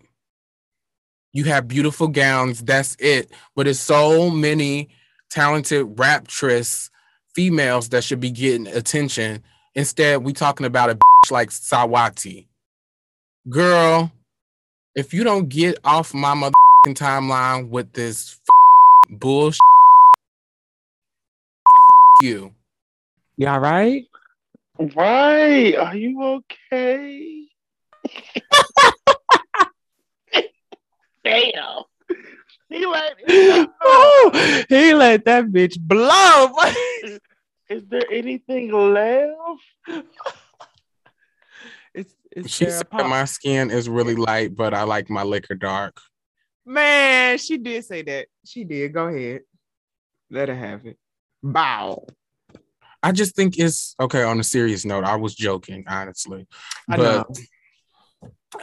[1.33, 2.63] You have beautiful gowns.
[2.63, 3.29] That's it.
[3.55, 4.89] But it's so many
[5.29, 6.89] talented raptress
[7.35, 9.43] females that should be getting attention.
[9.75, 12.45] Instead, we talking about a bitch like Saweetie.
[13.49, 14.11] Girl,
[14.95, 18.39] if you don't get off my motherfucking timeline with this
[19.09, 19.59] bullshit,
[22.21, 22.53] you.
[23.37, 24.03] Y'all right?
[24.79, 25.75] Right.
[25.75, 27.47] Are you okay?
[31.23, 31.83] Damn.
[32.69, 33.15] He let
[33.81, 36.51] oh, he let that bitch blow.
[37.03, 37.19] is,
[37.69, 39.35] is there anything left?
[41.93, 46.01] It's it's She said my skin is really light, but I like my liquor dark.
[46.65, 48.27] Man, she did say that.
[48.45, 48.93] She did.
[48.93, 49.41] Go ahead.
[50.29, 50.97] Let her have it.
[51.41, 52.05] Bow.
[53.03, 54.23] I just think it's okay.
[54.23, 56.47] On a serious note, I was joking, honestly,
[56.89, 57.35] I but know.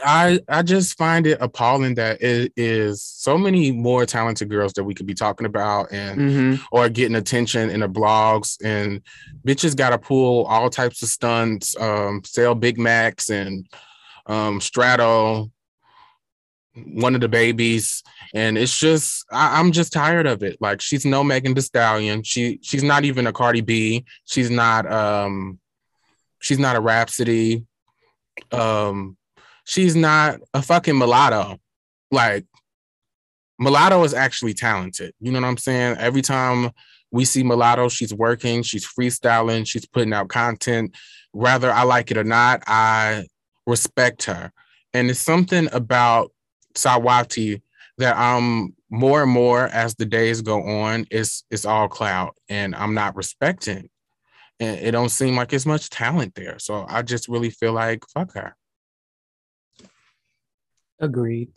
[0.03, 4.83] I I just find it appalling that it is so many more talented girls that
[4.83, 6.61] we could be talking about and Mhm.
[6.71, 9.01] or getting attention in the blogs and
[9.47, 13.67] bitches got to pull all types of stunts, um, sell Big Macs and
[14.27, 15.51] um, Strato,
[16.93, 18.03] one of the babies,
[18.35, 20.57] and it's just I, I'm just tired of it.
[20.59, 22.21] Like she's no Megan Thee Stallion.
[22.21, 24.05] She she's not even a Cardi B.
[24.25, 25.57] She's not um
[26.39, 27.65] she's not a Rapsody.
[28.51, 29.15] Um,
[29.63, 31.57] she's not a fucking mulatto.
[32.11, 32.45] Like
[33.57, 35.13] mulatto is actually talented.
[35.21, 35.95] You know what I'm saying?
[35.97, 36.71] Every time
[37.11, 40.93] we see mulatto, she's working, she's freestyling, she's putting out content.
[41.31, 43.27] Whether I like it or not, I
[43.65, 44.51] respect her.
[44.93, 46.31] And it's something about
[46.75, 47.61] Saweetie
[47.97, 52.75] that I'm more and more as the days go on, it's it's all cloud and
[52.75, 53.89] I'm not respecting.
[54.59, 56.59] And it don't seem like it's much talent there.
[56.59, 58.55] So I just really feel like fuck her.
[60.99, 61.51] Agreed.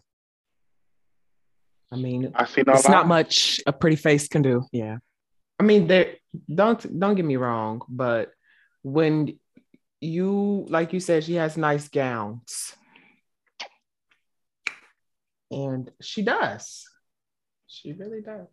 [1.93, 4.66] I mean, I see no it's not much a pretty face can do.
[4.72, 4.99] Yeah.
[5.59, 6.16] I mean, there
[6.53, 8.32] don't don't get me wrong, but
[8.82, 9.39] when
[10.01, 12.74] you like you said, she has nice gowns.
[15.51, 16.84] And she does.
[17.66, 18.49] She really does.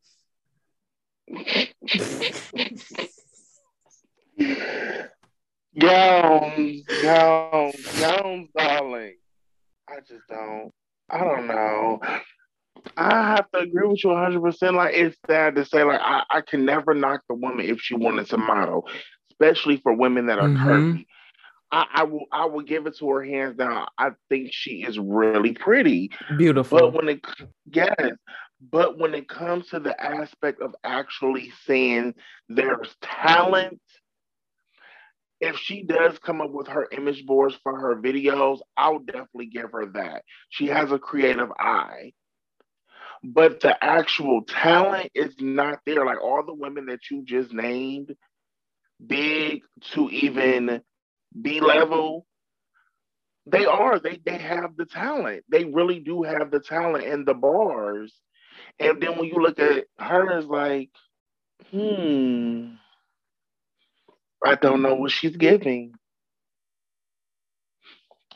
[5.77, 9.15] Gowns, gowns, gowns, darling.
[9.89, 10.71] I just don't.
[11.09, 11.99] I don't know.
[12.97, 14.73] I have to agree with you 100%.
[14.75, 17.95] Like, it's sad to say, like, I, I can never knock the woman if she
[17.95, 18.87] wanted to model,
[19.31, 20.57] especially for women that are Mhm.
[20.65, 21.05] curvy.
[21.75, 23.85] I, I will I will give it to her hands down.
[23.97, 26.09] I think she is really pretty.
[26.37, 26.79] Beautiful.
[26.79, 27.25] But when it
[27.65, 28.13] yes,
[28.71, 32.13] but when it comes to the aspect of actually saying
[32.47, 33.81] there's talent,
[35.41, 39.73] if she does come up with her image boards for her videos, I'll definitely give
[39.73, 40.23] her that.
[40.47, 42.13] She has a creative eye.
[43.21, 46.05] But the actual talent is not there.
[46.05, 48.15] Like all the women that you just named,
[49.05, 50.81] big to even
[51.39, 52.25] B level,
[53.45, 53.99] they are.
[53.99, 55.43] They they have the talent.
[55.49, 58.13] They really do have the talent and the bars.
[58.79, 60.89] And then when you look at her, it's like,
[61.71, 62.75] hmm,
[64.43, 65.93] I don't know what she's giving.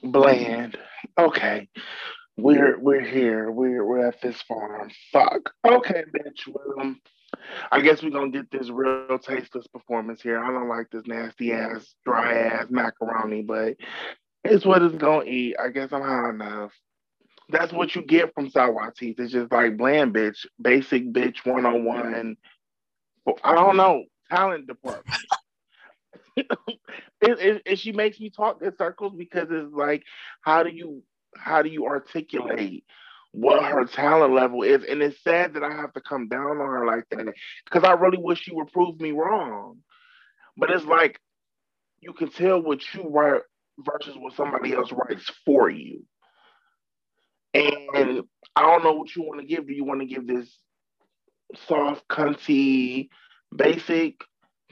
[0.04, 0.78] Bland.
[1.18, 1.68] Okay.
[2.38, 3.52] We're we're here.
[3.52, 4.92] We're we're at this farm.
[5.12, 5.52] Fuck.
[5.66, 6.48] Okay, bitch.
[6.48, 6.96] Well,
[7.72, 10.44] I guess we're gonna get this real tasteless performance here.
[10.44, 13.76] I don't like this nasty ass, dry ass macaroni, but
[14.44, 15.56] it's what it's gonna eat.
[15.60, 16.72] I guess I'm high enough.
[17.50, 19.20] That's what you get from Saweetie.
[19.20, 22.38] It's just like bland bitch, basic bitch one on one.
[23.44, 25.20] I don't know, talent department.
[26.36, 26.48] it,
[27.22, 30.04] it, it, she makes me talk in circles because it's like,
[30.42, 31.04] how do you
[31.36, 32.84] how do you articulate
[33.32, 34.84] what her talent level is?
[34.84, 37.34] And it's sad that I have to come down on her like that
[37.66, 39.78] because I really wish she would prove me wrong.
[40.58, 41.20] But it's like
[42.02, 43.42] you can tell what you write
[43.78, 46.04] versus what somebody else writes for you.
[47.54, 48.24] And
[48.56, 49.68] I don't know what you want to give.
[49.68, 50.50] Do you want to give this
[51.68, 53.10] soft, cunty,
[53.56, 54.22] basic,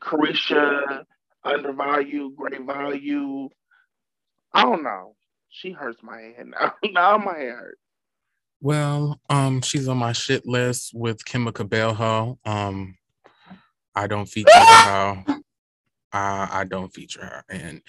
[0.01, 1.03] Carisha,
[1.43, 3.49] undervalued, great value?
[4.53, 5.15] I don't know.
[5.49, 6.73] She hurts my head now.
[6.91, 7.81] now my head hurts.
[8.59, 12.37] Well, um, she's on my shit list with Kimika Belho.
[12.45, 12.97] Um,
[13.93, 15.25] I don't feature her.
[16.13, 17.81] I, I don't feature her, and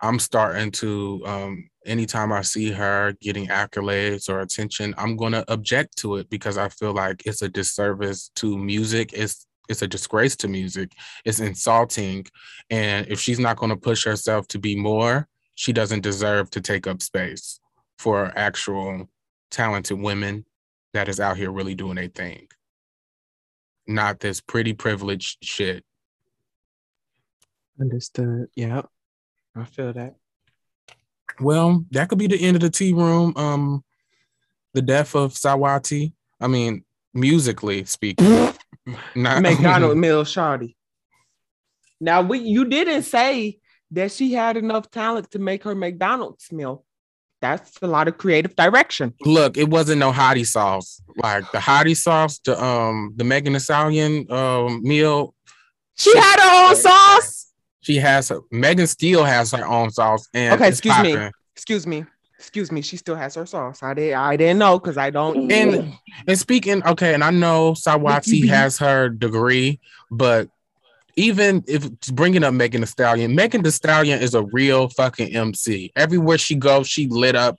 [0.00, 1.22] I'm starting to.
[1.26, 6.58] Um, anytime I see her getting accolades or attention, I'm gonna object to it because
[6.58, 9.12] I feel like it's a disservice to music.
[9.14, 10.92] It's it's a disgrace to music.
[11.24, 12.26] It's insulting,
[12.70, 16.86] and if she's not gonna push herself to be more, she doesn't deserve to take
[16.86, 17.58] up space
[17.98, 19.08] for actual
[19.52, 20.44] talented women
[20.92, 22.48] that is out here really doing a thing.
[23.86, 25.84] Not this pretty privileged shit.
[27.80, 28.48] Understood.
[28.56, 28.82] Yeah.
[29.54, 30.16] I feel that.
[31.40, 33.32] Well, that could be the end of the tea room.
[33.36, 33.84] Um,
[34.74, 36.12] the death of Saweetie.
[36.40, 36.84] I mean,
[37.14, 38.26] musically speaking.
[39.14, 40.74] not McDonald Mill Shardy.
[42.00, 43.58] Now we you didn't say
[43.92, 46.84] that she had enough talent to make her McDonald's meal.
[47.42, 49.12] That's a lot of creative direction.
[49.22, 51.02] Look, it wasn't no hottie sauce.
[51.16, 55.34] Like the hottie sauce, the um the Megan Thee Stallion um meal.
[55.96, 57.52] She had her own sauce.
[57.80, 60.28] She has her Megan Steele has her own sauce.
[60.32, 61.18] And okay, excuse popping.
[61.18, 61.30] me.
[61.56, 62.04] Excuse me.
[62.38, 62.80] Excuse me.
[62.80, 63.82] She still has her sauce.
[63.82, 64.12] I did.
[64.14, 65.50] I didn't know because I don't.
[65.50, 65.94] And
[66.28, 69.80] and speaking, okay, and I know Saweetie has her degree,
[70.12, 70.48] but
[71.16, 75.92] even if bringing up Megan Thee Stallion, Megan Thee Stallion is a real fucking MC.
[75.96, 77.58] Everywhere she goes, she lit up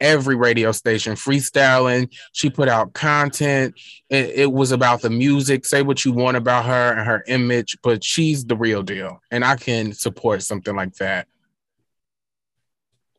[0.00, 2.10] every radio station freestyling.
[2.32, 3.74] She put out content.
[4.08, 5.66] It, it, was about the music.
[5.66, 9.20] Say what you want about her and her image, but she's the real deal.
[9.30, 11.26] And I can support something like that.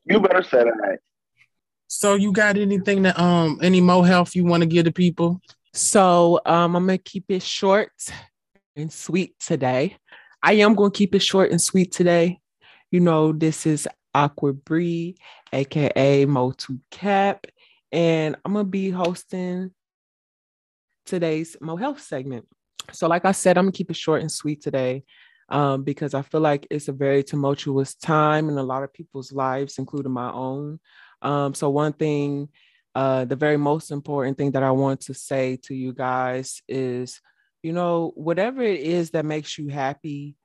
[0.05, 0.97] You better say that.
[1.87, 5.41] So you got anything that um any more health you want to give to people?
[5.73, 7.91] So um I'm gonna keep it short
[8.75, 9.97] and sweet today.
[10.43, 12.39] I am going to keep it short and sweet today.
[12.89, 15.15] You know, this is Awkward Bree,
[15.53, 17.47] aka Motu Cap,
[17.91, 19.71] and I'm gonna be hosting
[21.05, 22.47] today's Mo Health segment.
[22.91, 25.03] So, like I said, I'm gonna keep it short and sweet today
[25.49, 29.31] um, because I feel like it's a very tumultuous time in a lot of people's
[29.31, 30.79] lives, including my own.
[31.21, 32.49] Um, so, one thing,
[32.95, 37.21] uh, the very most important thing that I want to say to you guys is
[37.63, 40.35] you know, whatever it is that makes you happy,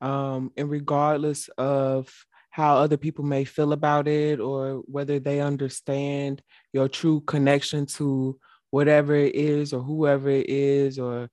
[0.00, 2.12] um, and regardless of
[2.50, 8.38] how other people may feel about it or whether they understand your true connection to
[8.70, 11.28] whatever it is or whoever it is, or,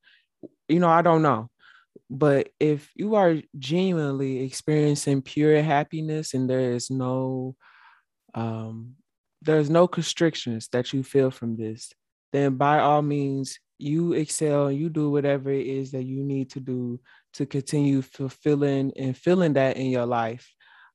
[0.67, 1.49] you know, I don't know.
[2.09, 7.55] But if you are genuinely experiencing pure happiness and there is no,
[8.35, 8.95] um,
[9.41, 11.91] there's no constrictions that you feel from this,
[12.31, 16.59] then by all means, you excel you do whatever it is that you need to
[16.59, 16.99] do
[17.33, 20.49] to continue fulfilling and feeling that in your life.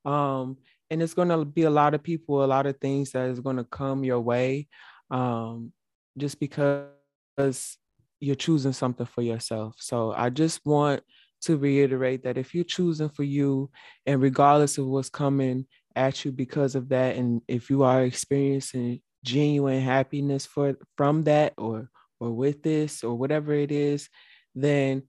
[0.05, 0.56] Um,
[0.90, 3.40] and it's going to be a lot of people a lot of things that is
[3.40, 4.68] going to come your way
[5.10, 5.72] um,
[6.16, 7.76] just because
[8.20, 9.76] you're choosing something for yourself.
[9.78, 11.02] So i just want
[11.40, 13.70] to reiterate that if you're choosing for you
[14.06, 19.00] and regardless of what's coming at you because of that and if you are experiencing
[19.24, 21.88] genuine happiness for from that or
[22.20, 24.09] or with this or whatever it is,
[24.55, 25.03] then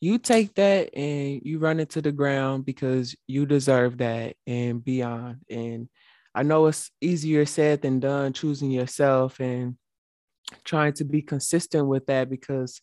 [0.00, 4.84] you take that and you run it to the ground because you deserve that and
[4.84, 5.38] beyond.
[5.48, 5.88] And
[6.34, 9.76] I know it's easier said than done choosing yourself and
[10.64, 12.80] trying to be consistent with that because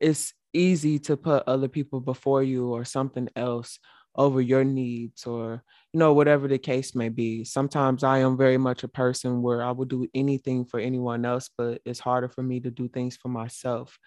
[0.00, 3.78] it's easy to put other people before you or something else
[4.16, 5.62] over your needs or
[5.92, 7.44] you know whatever the case may be.
[7.44, 11.50] Sometimes i am very much a person where i will do anything for anyone else
[11.56, 13.98] but it's harder for me to do things for myself.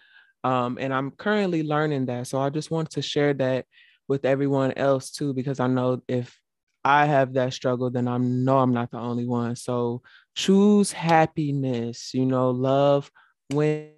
[0.44, 3.66] Um, and i'm currently learning that so i just want to share that
[4.08, 6.38] with everyone else too because i know if
[6.84, 9.54] i have that struggle then i know i'm not the only one.
[9.56, 10.02] So
[10.34, 13.10] choose happiness you know love
[13.52, 13.90] wins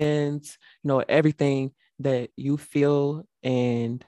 [0.00, 0.40] you
[0.84, 4.04] know everything that you feel and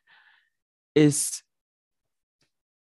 [0.94, 1.42] it's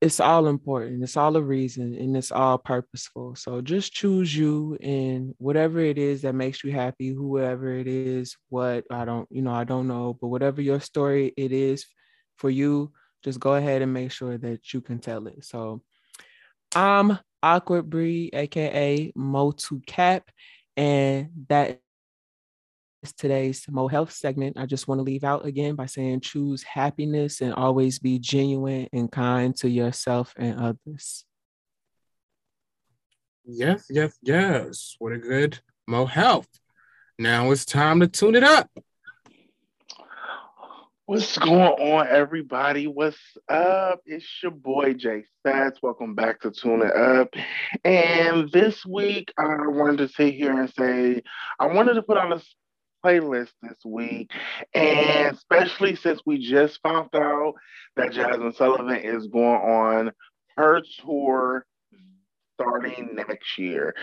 [0.00, 3.36] it's all important it's all a reason and it's all purposeful.
[3.36, 8.36] So just choose you and whatever it is that makes you happy whoever it is
[8.48, 11.86] what i don't you know i don't know but whatever your story it is
[12.36, 12.92] for you
[13.22, 15.44] just go ahead and make sure that you can tell it.
[15.44, 15.82] So
[16.74, 20.30] i'm awkward Bree, aka motu cap
[20.76, 21.81] and that
[23.10, 27.40] today's Mo Health segment, I just want to leave out again by saying choose happiness
[27.40, 31.24] and always be genuine and kind to yourself and others.
[33.44, 34.94] Yes, yes, yes.
[35.00, 35.58] What a good
[35.88, 36.46] Mo Health.
[37.18, 38.70] Now it's time to tune it up.
[41.06, 42.86] What's going on, everybody?
[42.86, 43.18] What's
[43.48, 44.00] up?
[44.06, 45.80] It's your boy Jay Fats.
[45.82, 47.28] Welcome back to Tune It Up.
[47.84, 51.22] And this week, I wanted to sit here and say
[51.58, 52.40] I wanted to put on a
[53.04, 54.30] playlist this week.
[54.74, 54.80] Mm-hmm.
[54.80, 57.54] And especially since we just found out
[57.96, 60.12] that Jazmine Sullivan is going on
[60.56, 61.66] her tour
[62.54, 63.94] starting next year.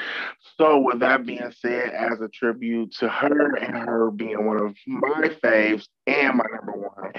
[0.57, 4.75] So, with that being said, as a tribute to her and her being one of
[4.87, 7.13] my faves and my number one,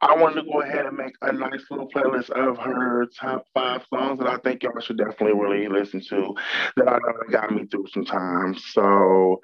[0.00, 3.82] I wanted to go ahead and make a nice little playlist of her top five
[3.88, 6.34] songs that I think y'all should definitely really listen to
[6.76, 8.56] that I know that got me through some time.
[8.56, 9.40] So,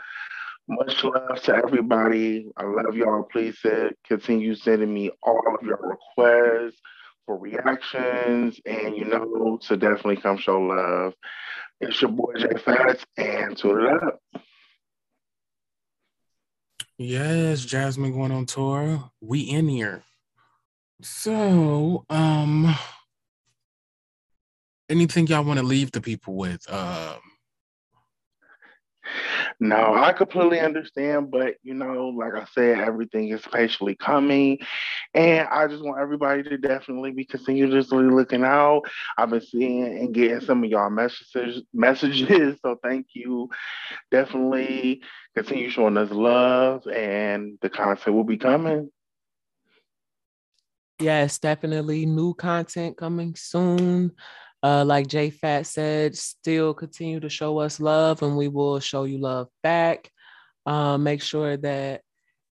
[0.68, 2.46] much love to everybody.
[2.56, 3.22] I love y'all.
[3.24, 3.58] Please
[4.06, 5.78] continue sending me all of your
[6.16, 6.80] requests
[7.26, 11.14] for reactions and, you know, to definitely come show love.
[11.80, 14.20] It's your boy Jay Fats and tune it up.
[16.98, 19.10] Yes, Jazmine going on tour.
[19.20, 20.02] We in here.
[21.00, 22.74] So, um,
[24.88, 26.68] anything y'all want to leave the people with?
[26.68, 27.20] Um,
[29.60, 34.59] no, I completely understand, but you know, like I said, everything is patiently coming,
[35.14, 38.82] and I just want everybody to definitely be continuously looking out.
[39.16, 42.59] I've been seeing and getting some of y'all messages, messages.
[42.62, 43.48] So thank you.
[44.12, 45.02] Definitely
[45.35, 48.90] continue showing us love, and the content will be coming.
[51.01, 54.12] Yes, definitely new content coming soon.
[54.62, 59.05] Uh, like Jay Fat said, still continue to show us love and we will show
[59.05, 60.10] you love back.
[60.66, 62.02] Uh, make sure that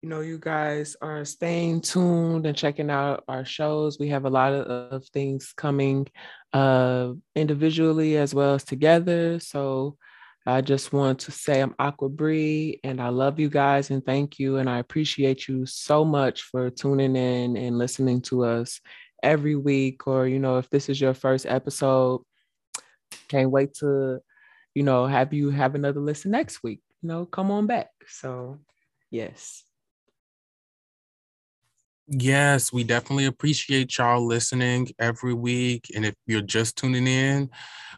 [0.02, 3.98] you know you guys are staying tuned and checking out our shows.
[3.98, 6.06] We have a lot of, of things coming
[6.52, 9.40] uh, individually as well as together.
[9.40, 9.96] So
[10.46, 14.38] I just want to say I'm Aqua Bree and I love you guys and thank
[14.38, 14.58] you.
[14.58, 18.80] And I appreciate you so much for tuning in and listening to us
[19.24, 22.22] every week or you know if this is your first episode
[23.28, 24.20] can't wait to
[24.74, 28.58] you know have you have another listen next week you know come on back so
[29.10, 29.64] yes
[32.06, 35.90] Yes, we definitely appreciate y'all listening every week.
[35.94, 37.48] And if you're just tuning in,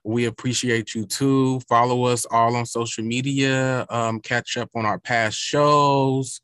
[0.05, 1.59] we appreciate you too.
[1.69, 6.41] Follow us all on social media, um, catch up on our past shows,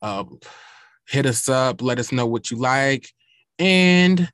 [0.00, 0.24] uh,
[1.06, 3.12] hit us up, let us know what you like.
[3.58, 4.30] And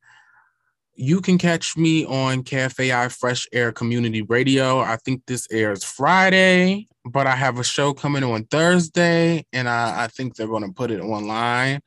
[1.01, 4.81] you can catch me on KFAI Fresh Air Community Radio.
[4.81, 10.05] I think this airs Friday, but I have a show coming on Thursday, and I,
[10.05, 11.81] I think they're going to put it online.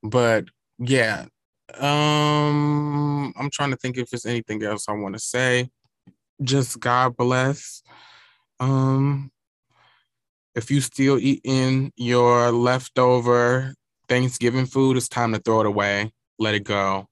[0.00, 0.44] But
[0.78, 1.26] yeah,
[1.74, 5.68] um, I'm trying to think if there's anything else I want to say.
[6.40, 7.82] Just God bless.
[8.60, 9.32] Um,
[10.54, 13.74] if you still eating your leftover
[14.08, 17.08] Thanksgiving food, it's time to throw it away let it go.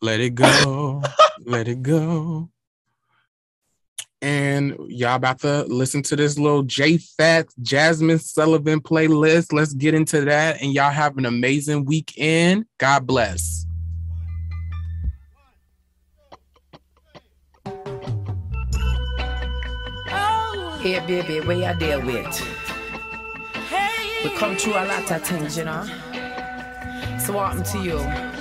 [0.00, 1.02] Let it go.
[1.44, 2.50] let it go.
[4.20, 9.52] And y'all about to listen to this little J Fat Jazmine Sullivan playlist.
[9.52, 10.62] Let's get into that.
[10.62, 12.64] And y'all have an amazing weekend.
[12.78, 13.66] God bless.
[20.84, 22.64] Hey, baby, where you deal with?
[24.22, 25.84] We come through a lot of things, you know.
[27.18, 28.33] So what happened to you?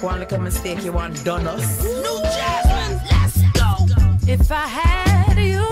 [0.00, 1.82] Make one little mistake, you want done us.
[1.82, 4.32] New Jazmine, let's go.
[4.32, 5.69] If I had you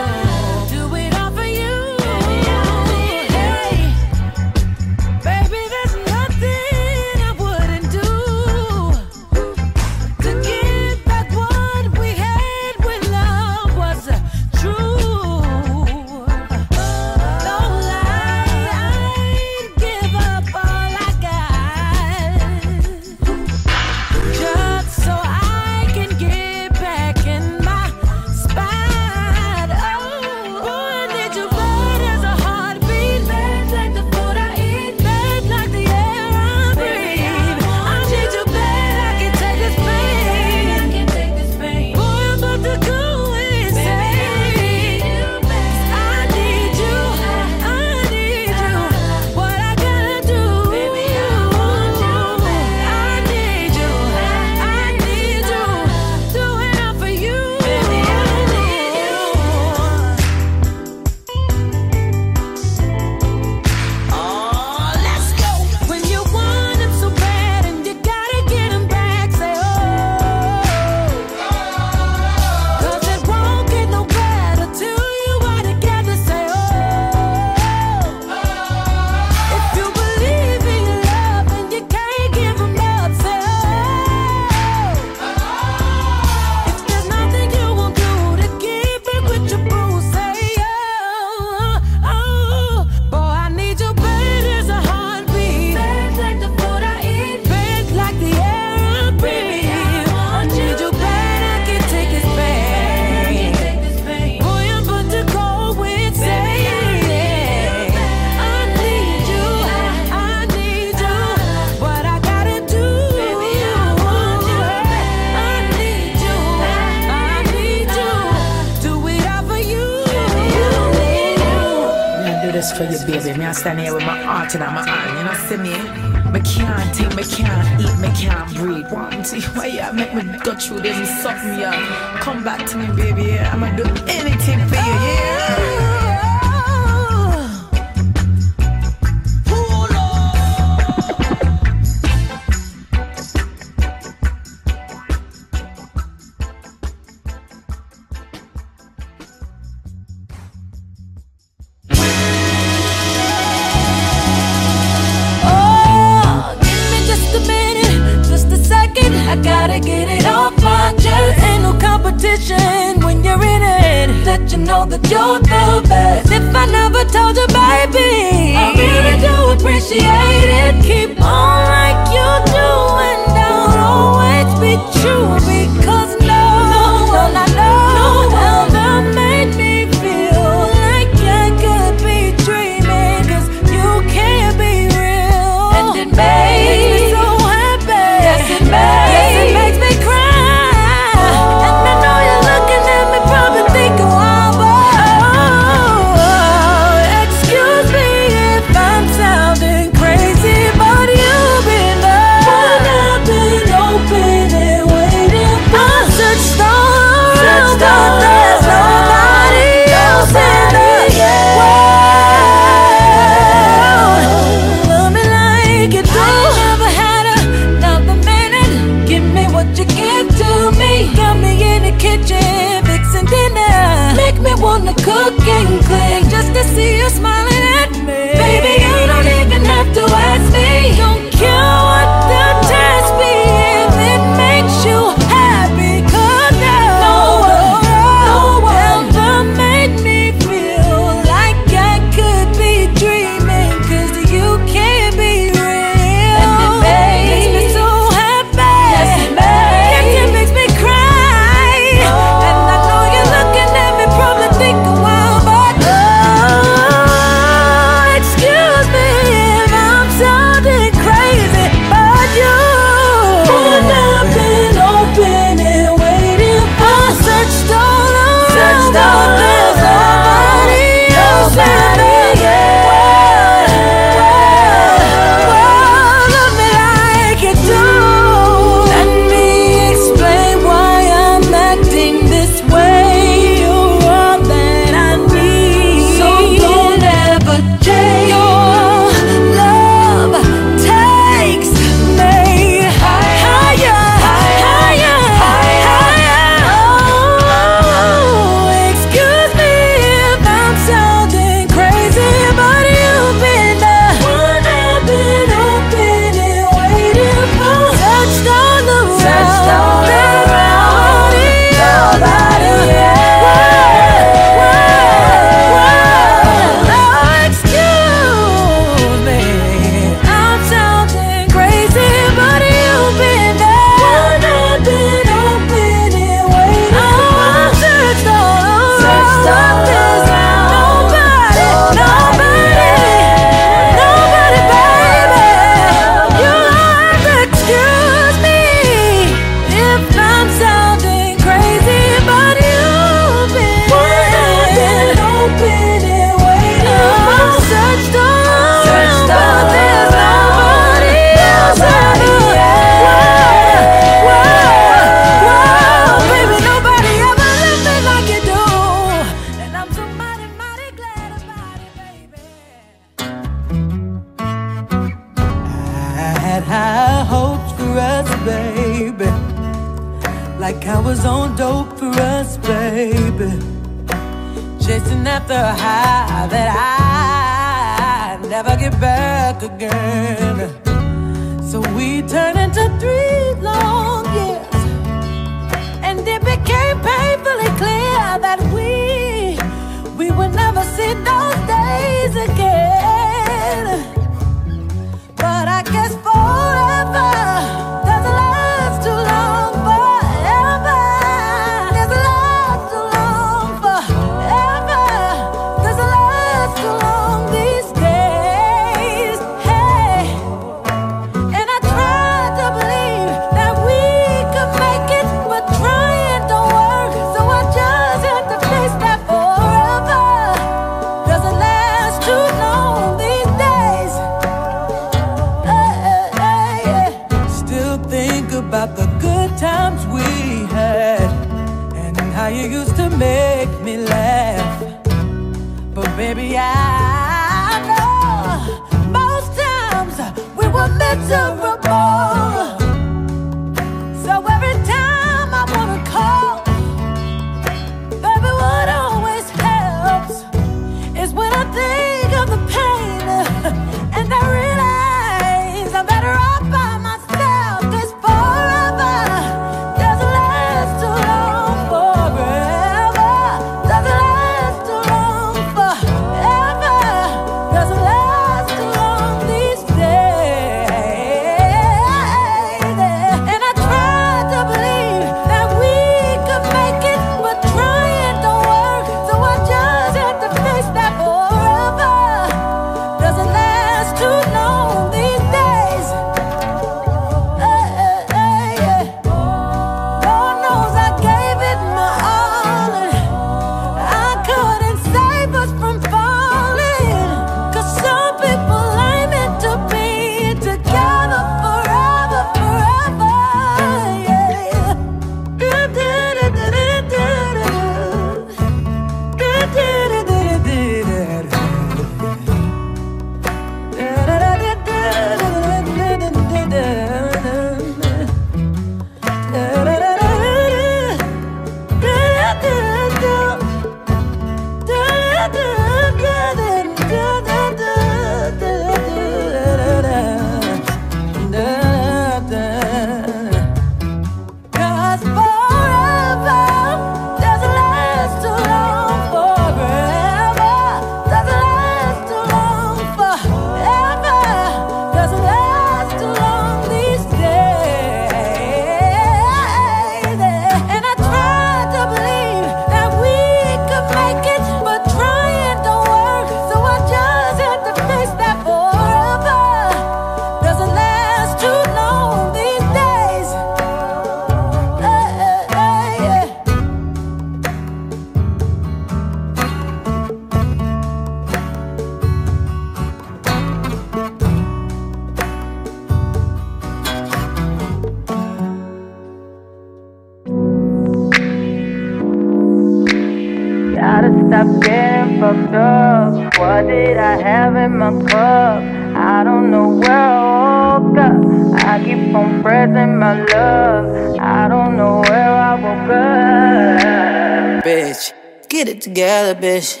[599.04, 600.00] together, bitch.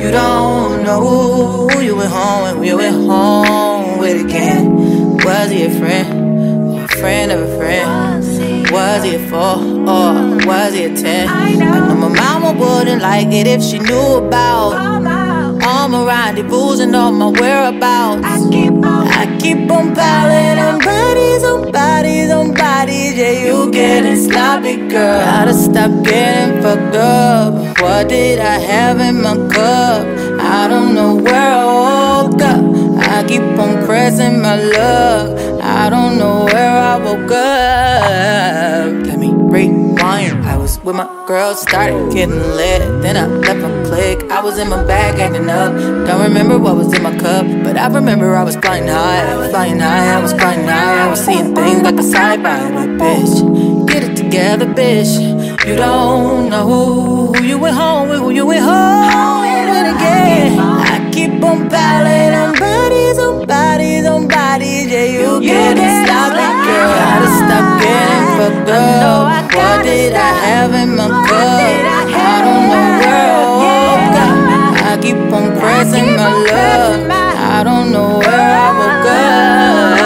[0.00, 5.16] You don't know who you went home with, who you went home with again.
[5.18, 6.78] Was he a friend?
[6.78, 8.70] Or a friend of a friend?
[8.70, 9.58] Was he a four
[9.92, 11.28] or was he a ten?
[11.28, 15.13] I know my mama wouldn't like it if she knew about all
[16.32, 18.24] my and all my whereabouts.
[18.24, 23.14] I keep on, I keep on piling on bodies, on bodies, on bodies.
[23.14, 25.20] Yeah, you getting sloppy, girl.
[25.20, 27.78] Gotta stop getting fucked up.
[27.82, 30.06] What did I have in my cup?
[30.40, 32.64] I don't know where I woke up.
[33.06, 35.38] I keep on pressing my luck.
[35.62, 39.06] I don't know where I woke up.
[39.06, 40.42] Let me rewind.
[40.46, 42.80] I was with my girl, started getting lit.
[43.02, 44.30] Then I left my click.
[44.30, 45.72] I was in my bag, acting up.
[46.06, 49.22] Don't remember what was in my cup, but I remember I was flying high.
[49.32, 51.04] I was flying high, I was flying high.
[51.04, 52.60] I was seeing things like a sci-fi.
[52.76, 53.34] But bitch,
[53.90, 55.12] get it together, bitch.
[55.66, 60.58] You don't know who you went home with, who you went home with again.
[60.58, 64.86] I keep on piling on bodies, on bodies, on bodies.
[64.94, 66.90] Yeah, you, you can't stop it, girl.
[67.00, 69.54] Gotta stop getting fucked up.
[69.54, 72.04] What did I have in my cup?
[72.16, 73.03] I don't know
[75.04, 77.10] keep on pressing my love.
[77.10, 80.00] I don't know where I woke up.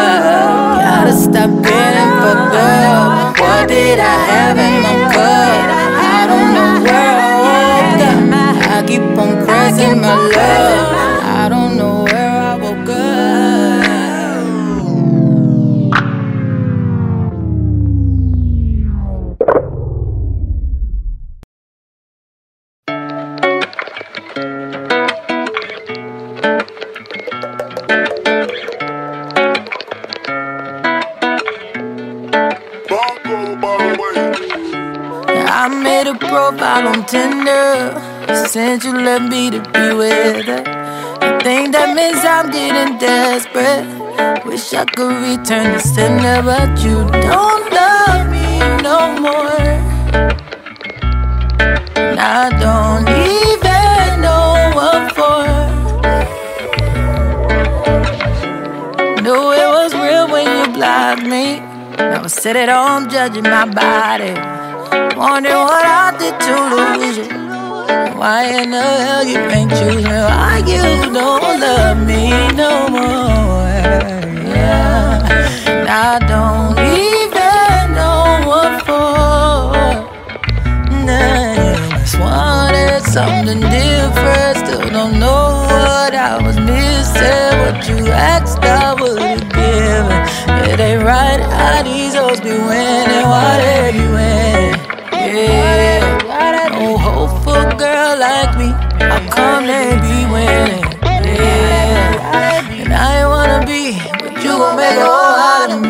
[0.86, 3.38] Gotta stop getting fucked up.
[3.38, 5.66] What did I have in my cup?
[6.14, 8.74] I don't know where I woke up.
[8.74, 11.07] I keep on pressing my love.
[36.50, 37.92] Profile on Tinder
[38.46, 40.64] since you left me to be with her.
[41.20, 43.84] I think that means I'm getting desperate.
[44.46, 49.60] Wish I could return the sender, but you don't love me no more.
[51.96, 53.06] And I don't
[53.36, 55.44] even know what for.
[59.22, 61.60] Knew it was real when you blocked me.
[61.98, 64.57] Now I sit at home judging my body.
[64.90, 67.24] Wondering what I did to lose you.
[68.18, 70.02] Why in the hell you ain't choose me?
[70.02, 73.68] Why you don't love me no more?
[74.54, 75.28] Yeah.
[75.66, 79.74] And I don't even know what for.
[81.04, 84.56] Nah, just wanted something different.
[84.66, 87.52] Still don't know what I was missing.
[87.62, 90.20] What you asked, I would've given.
[90.70, 93.26] It ain't right how these hoes be winning.
[93.26, 94.67] Why they be?
[95.34, 96.68] Yeah.
[96.78, 98.68] No hopeful girl like me.
[99.10, 100.84] How come and be winning?
[101.02, 102.80] Yeah.
[102.80, 105.88] And I ain't wanna be, but you gon' make a whole out of me.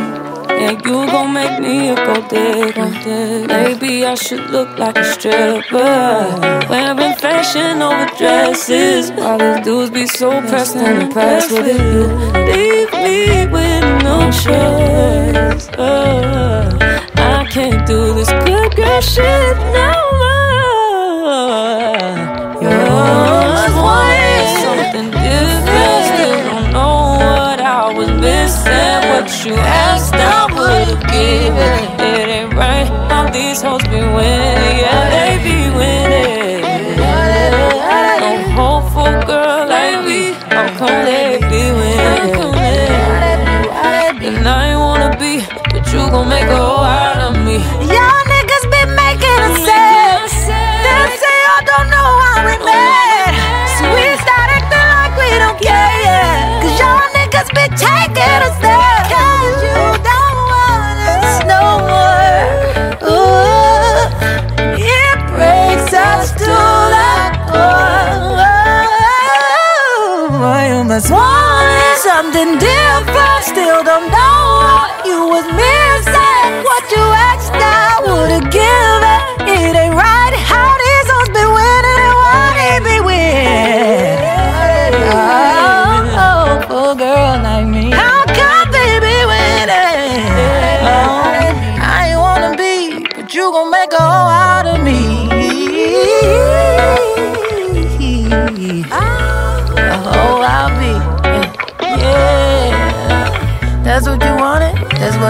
[0.60, 3.46] Yeah, you gon' make me a gold digger.
[3.46, 6.66] Maybe I should look like a stripper.
[6.68, 9.10] Wearing fashion over dresses.
[9.12, 12.06] All these dudes be so pressed and impressed with you.
[12.50, 15.68] Leave me with no choice.
[15.78, 16.87] I
[17.58, 19.90] can't do this good girl shit no
[20.20, 21.26] more.
[22.62, 26.02] You always wanted something different.
[26.10, 28.98] Still don't know what I was missing.
[29.10, 31.74] What you asked, I would've given.
[32.10, 34.76] It ain't right how these hoes be winning.
[34.84, 36.62] Yeah, they be winning.
[38.22, 40.20] No hopeful girl like me.
[40.54, 42.58] How come they be winning?
[44.28, 45.40] And I ain't wanna be,
[45.72, 46.57] but you gon' make a
[57.78, 59.02] been taking us there.
[59.12, 62.34] Cause you don't want us no more.
[63.14, 64.02] Ooh,
[64.76, 66.54] it breaks us to
[66.94, 67.12] the
[67.50, 68.46] core.
[70.68, 73.17] You must want something different.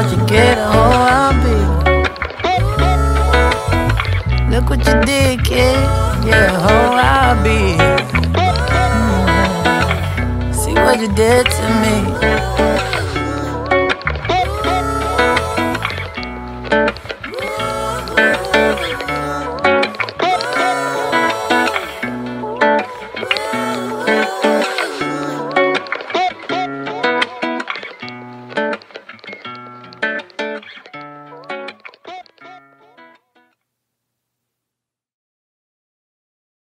[0.03, 0.59] What you get.
[0.59, 1.57] A hoe I'll be.
[4.51, 5.77] Look what you did, kid.
[6.25, 7.59] Yeah, a hoe I'll be.
[8.95, 10.55] Mm.
[10.55, 11.97] See what you did to me.